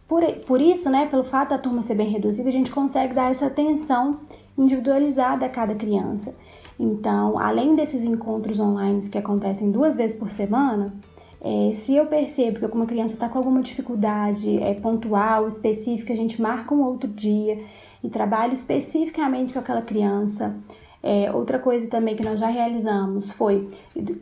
por, 0.07 0.25
por 0.47 0.61
isso, 0.61 0.89
né, 0.89 1.07
pelo 1.07 1.25
fato 1.25 1.51
da 1.51 1.59
turma 1.59 1.83
ser 1.83 1.97
bem 1.97 2.09
reduzida, 2.09 2.49
a 2.49 2.53
gente 2.53 2.71
consegue 2.71 3.15
dar 3.15 3.31
essa 3.31 3.47
atenção 3.47 4.21
individualizada 4.57 5.47
a 5.47 5.49
cada 5.49 5.75
criança. 5.75 6.35
Então, 6.79 7.39
além 7.39 7.75
desses 7.75 8.05
encontros 8.05 8.61
online 8.61 9.09
que 9.11 9.19
acontecem 9.19 9.71
duas 9.71 9.97
vezes 9.97 10.17
por 10.17 10.31
semana, 10.31 10.95
é, 11.41 11.75
se 11.75 11.95
eu 11.95 12.07
percebo 12.07 12.59
que 12.59 12.65
alguma 12.65 12.87
criança 12.87 13.15
está 13.15 13.29
com 13.29 13.39
alguma 13.39 13.61
dificuldade 13.61 14.59
é, 14.63 14.75
pontual, 14.75 15.47
específica, 15.47 16.13
a 16.13 16.17
gente 16.17 16.41
marca 16.41 16.75
um 16.75 16.83
outro 16.83 17.09
dia 17.09 17.59
e 18.03 18.09
trabalho 18.09 18.53
especificamente 18.53 19.53
com 19.53 19.59
aquela 19.59 19.83
criança. 19.83 20.57
É, 21.03 21.31
outra 21.31 21.59
coisa 21.59 21.89
também 21.89 22.17
que 22.17 22.25
nós 22.25 22.41
já 22.41 22.49
realizamos 22.49 23.31
foi 23.31 23.69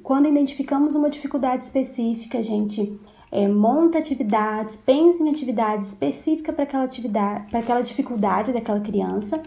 quando 0.02 0.28
identificamos 0.28 0.94
uma 0.94 1.08
dificuldade 1.08 1.64
específica, 1.64 2.38
a 2.38 2.42
gente 2.42 2.98
é, 3.32 3.48
monta 3.48 3.98
atividades, 3.98 4.76
pensa 4.76 5.22
em 5.22 5.30
atividades 5.30 5.88
específicas 5.88 6.54
para 6.54 6.64
aquela 6.64 6.84
atividade, 6.84 7.50
para 7.50 7.60
aquela 7.60 7.80
dificuldade 7.80 8.52
daquela 8.52 8.80
criança 8.80 9.42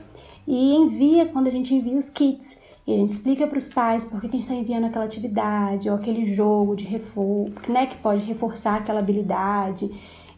e 0.48 0.74
envia 0.74 1.26
quando 1.26 1.48
a 1.48 1.52
gente 1.52 1.76
envia 1.76 1.98
os 1.98 2.10
kits. 2.10 2.58
E 2.88 2.94
a 2.94 2.98
gente 2.98 3.10
explica 3.10 3.46
para 3.46 3.58
os 3.58 3.68
pais 3.68 4.06
por 4.06 4.22
que 4.22 4.28
a 4.28 4.30
gente 4.30 4.44
está 4.44 4.54
enviando 4.54 4.86
aquela 4.86 5.04
atividade 5.04 5.90
ou 5.90 5.96
aquele 5.96 6.24
jogo 6.24 6.74
de 6.74 6.86
reforço, 6.86 7.52
né, 7.68 7.86
que 7.86 7.98
pode 7.98 8.24
reforçar 8.24 8.78
aquela 8.78 9.00
habilidade. 9.00 9.92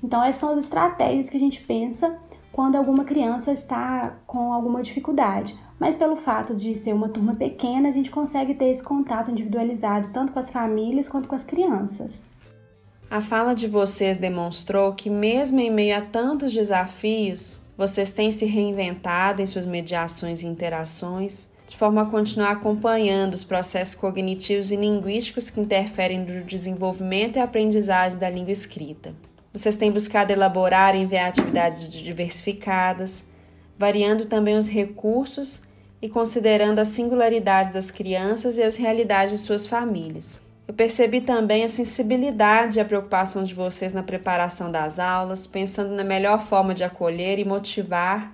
Então, 0.03 0.23
essas 0.23 0.37
são 0.37 0.53
as 0.53 0.63
estratégias 0.63 1.29
que 1.29 1.37
a 1.37 1.39
gente 1.39 1.61
pensa 1.61 2.17
quando 2.51 2.75
alguma 2.75 3.05
criança 3.05 3.51
está 3.51 4.17
com 4.25 4.51
alguma 4.51 4.81
dificuldade. 4.81 5.55
Mas 5.79 5.95
pelo 5.95 6.15
fato 6.15 6.55
de 6.55 6.75
ser 6.75 6.91
uma 6.93 7.07
turma 7.07 7.35
pequena, 7.35 7.87
a 7.87 7.91
gente 7.91 8.09
consegue 8.09 8.55
ter 8.55 8.65
esse 8.65 8.83
contato 8.83 9.29
individualizado 9.29 10.09
tanto 10.11 10.33
com 10.33 10.39
as 10.39 10.49
famílias 10.49 11.07
quanto 11.07 11.29
com 11.29 11.35
as 11.35 11.43
crianças. 11.43 12.27
A 13.11 13.21
fala 13.21 13.53
de 13.53 13.67
vocês 13.67 14.17
demonstrou 14.17 14.93
que, 14.93 15.09
mesmo 15.09 15.59
em 15.59 15.71
meio 15.71 15.97
a 15.97 16.01
tantos 16.01 16.51
desafios, 16.51 17.61
vocês 17.77 18.11
têm 18.11 18.31
se 18.31 18.45
reinventado 18.45 19.41
em 19.41 19.45
suas 19.45 19.65
mediações 19.65 20.41
e 20.41 20.47
interações, 20.47 21.47
de 21.69 21.77
forma 21.77 22.01
a 22.01 22.05
continuar 22.05 22.49
acompanhando 22.49 23.35
os 23.35 23.43
processos 23.43 23.93
cognitivos 23.93 24.71
e 24.71 24.75
linguísticos 24.75 25.51
que 25.51 25.61
interferem 25.61 26.17
no 26.17 26.43
desenvolvimento 26.43 27.35
e 27.35 27.39
aprendizagem 27.39 28.17
da 28.17 28.27
língua 28.27 28.51
escrita. 28.51 29.13
Vocês 29.53 29.77
têm 29.77 29.91
buscado 29.91 30.33
elaborar 30.33 30.95
e 30.95 30.99
enviar 30.99 31.29
atividades 31.29 31.93
diversificadas, 31.93 33.23
variando 33.77 34.25
também 34.25 34.57
os 34.57 34.67
recursos 34.67 35.61
e 36.01 36.09
considerando 36.09 36.79
as 36.79 36.87
singularidades 36.87 37.73
das 37.73 37.91
crianças 37.91 38.57
e 38.57 38.63
as 38.63 38.75
realidades 38.75 39.39
de 39.39 39.45
suas 39.45 39.67
famílias. 39.67 40.41
Eu 40.67 40.73
percebi 40.73 41.21
também 41.21 41.63
a 41.63 41.69
sensibilidade 41.69 42.79
e 42.79 42.81
a 42.81 42.85
preocupação 42.85 43.43
de 43.43 43.53
vocês 43.53 43.93
na 43.93 44.01
preparação 44.01 44.71
das 44.71 44.97
aulas, 44.97 45.45
pensando 45.45 45.93
na 45.93 46.03
melhor 46.03 46.41
forma 46.41 46.73
de 46.73 46.83
acolher 46.83 47.37
e 47.37 47.45
motivar 47.45 48.33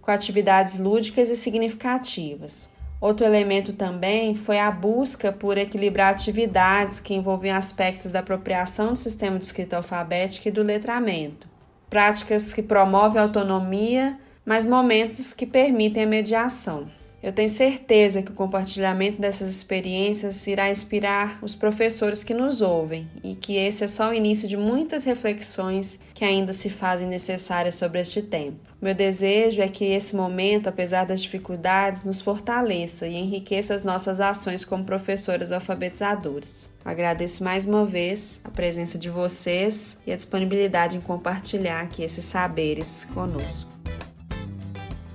com 0.00 0.12
atividades 0.12 0.78
lúdicas 0.78 1.28
e 1.30 1.36
significativas. 1.36 2.75
Outro 3.00 3.26
elemento 3.26 3.74
também 3.74 4.34
foi 4.34 4.58
a 4.58 4.70
busca 4.70 5.30
por 5.30 5.58
equilibrar 5.58 6.12
atividades 6.12 6.98
que 6.98 7.14
envolviam 7.14 7.56
aspectos 7.56 8.10
da 8.10 8.20
apropriação 8.20 8.94
do 8.94 8.98
sistema 8.98 9.38
de 9.38 9.44
escrita 9.44 9.76
alfabética 9.76 10.48
e 10.48 10.52
do 10.52 10.62
letramento, 10.62 11.46
práticas 11.90 12.54
que 12.54 12.62
promovem 12.62 13.20
a 13.20 13.24
autonomia, 13.24 14.18
mas 14.44 14.64
momentos 14.64 15.34
que 15.34 15.44
permitem 15.44 16.04
a 16.04 16.06
mediação. 16.06 16.95
Eu 17.26 17.32
tenho 17.32 17.48
certeza 17.48 18.22
que 18.22 18.30
o 18.30 18.34
compartilhamento 18.36 19.20
dessas 19.20 19.50
experiências 19.50 20.46
irá 20.46 20.70
inspirar 20.70 21.40
os 21.42 21.56
professores 21.56 22.22
que 22.22 22.32
nos 22.32 22.62
ouvem 22.62 23.10
e 23.20 23.34
que 23.34 23.56
esse 23.56 23.82
é 23.82 23.88
só 23.88 24.10
o 24.10 24.14
início 24.14 24.46
de 24.46 24.56
muitas 24.56 25.02
reflexões 25.02 25.98
que 26.14 26.24
ainda 26.24 26.52
se 26.52 26.70
fazem 26.70 27.08
necessárias 27.08 27.74
sobre 27.74 28.00
este 28.00 28.22
tempo. 28.22 28.60
Meu 28.80 28.94
desejo 28.94 29.60
é 29.60 29.66
que 29.66 29.84
esse 29.86 30.14
momento, 30.14 30.68
apesar 30.68 31.04
das 31.04 31.20
dificuldades, 31.20 32.04
nos 32.04 32.20
fortaleça 32.20 33.08
e 33.08 33.16
enriqueça 33.16 33.74
as 33.74 33.82
nossas 33.82 34.20
ações 34.20 34.64
como 34.64 34.84
professoras 34.84 35.50
alfabetizadoras. 35.50 36.70
Agradeço 36.84 37.42
mais 37.42 37.66
uma 37.66 37.84
vez 37.84 38.40
a 38.44 38.50
presença 38.50 38.96
de 38.96 39.10
vocês 39.10 39.98
e 40.06 40.12
a 40.12 40.16
disponibilidade 40.16 40.96
em 40.96 41.00
compartilhar 41.00 41.80
aqui 41.80 42.04
esses 42.04 42.24
saberes 42.24 43.04
conosco. 43.12 43.68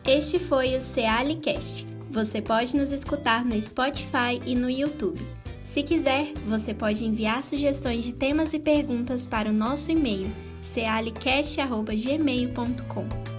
Este 0.06 0.40
foi 0.40 0.76
o 0.76 0.82
Cealicast 0.82 1.91
você 2.12 2.42
pode 2.42 2.76
nos 2.76 2.92
escutar 2.92 3.46
no 3.46 3.62
Spotify 3.62 4.42
e 4.46 4.54
no 4.54 4.70
YouTube. 4.70 5.26
Se 5.64 5.82
quiser, 5.82 6.34
você 6.46 6.74
pode 6.74 7.06
enviar 7.06 7.42
sugestões 7.42 8.04
de 8.04 8.12
temas 8.14 8.52
e 8.54 8.60
perguntas 8.60 9.26
para 9.26 9.50
o 9.50 9.54
nosso 9.54 9.90
e-mail 9.90 10.30
cealicast.gmail.com. 10.62 13.31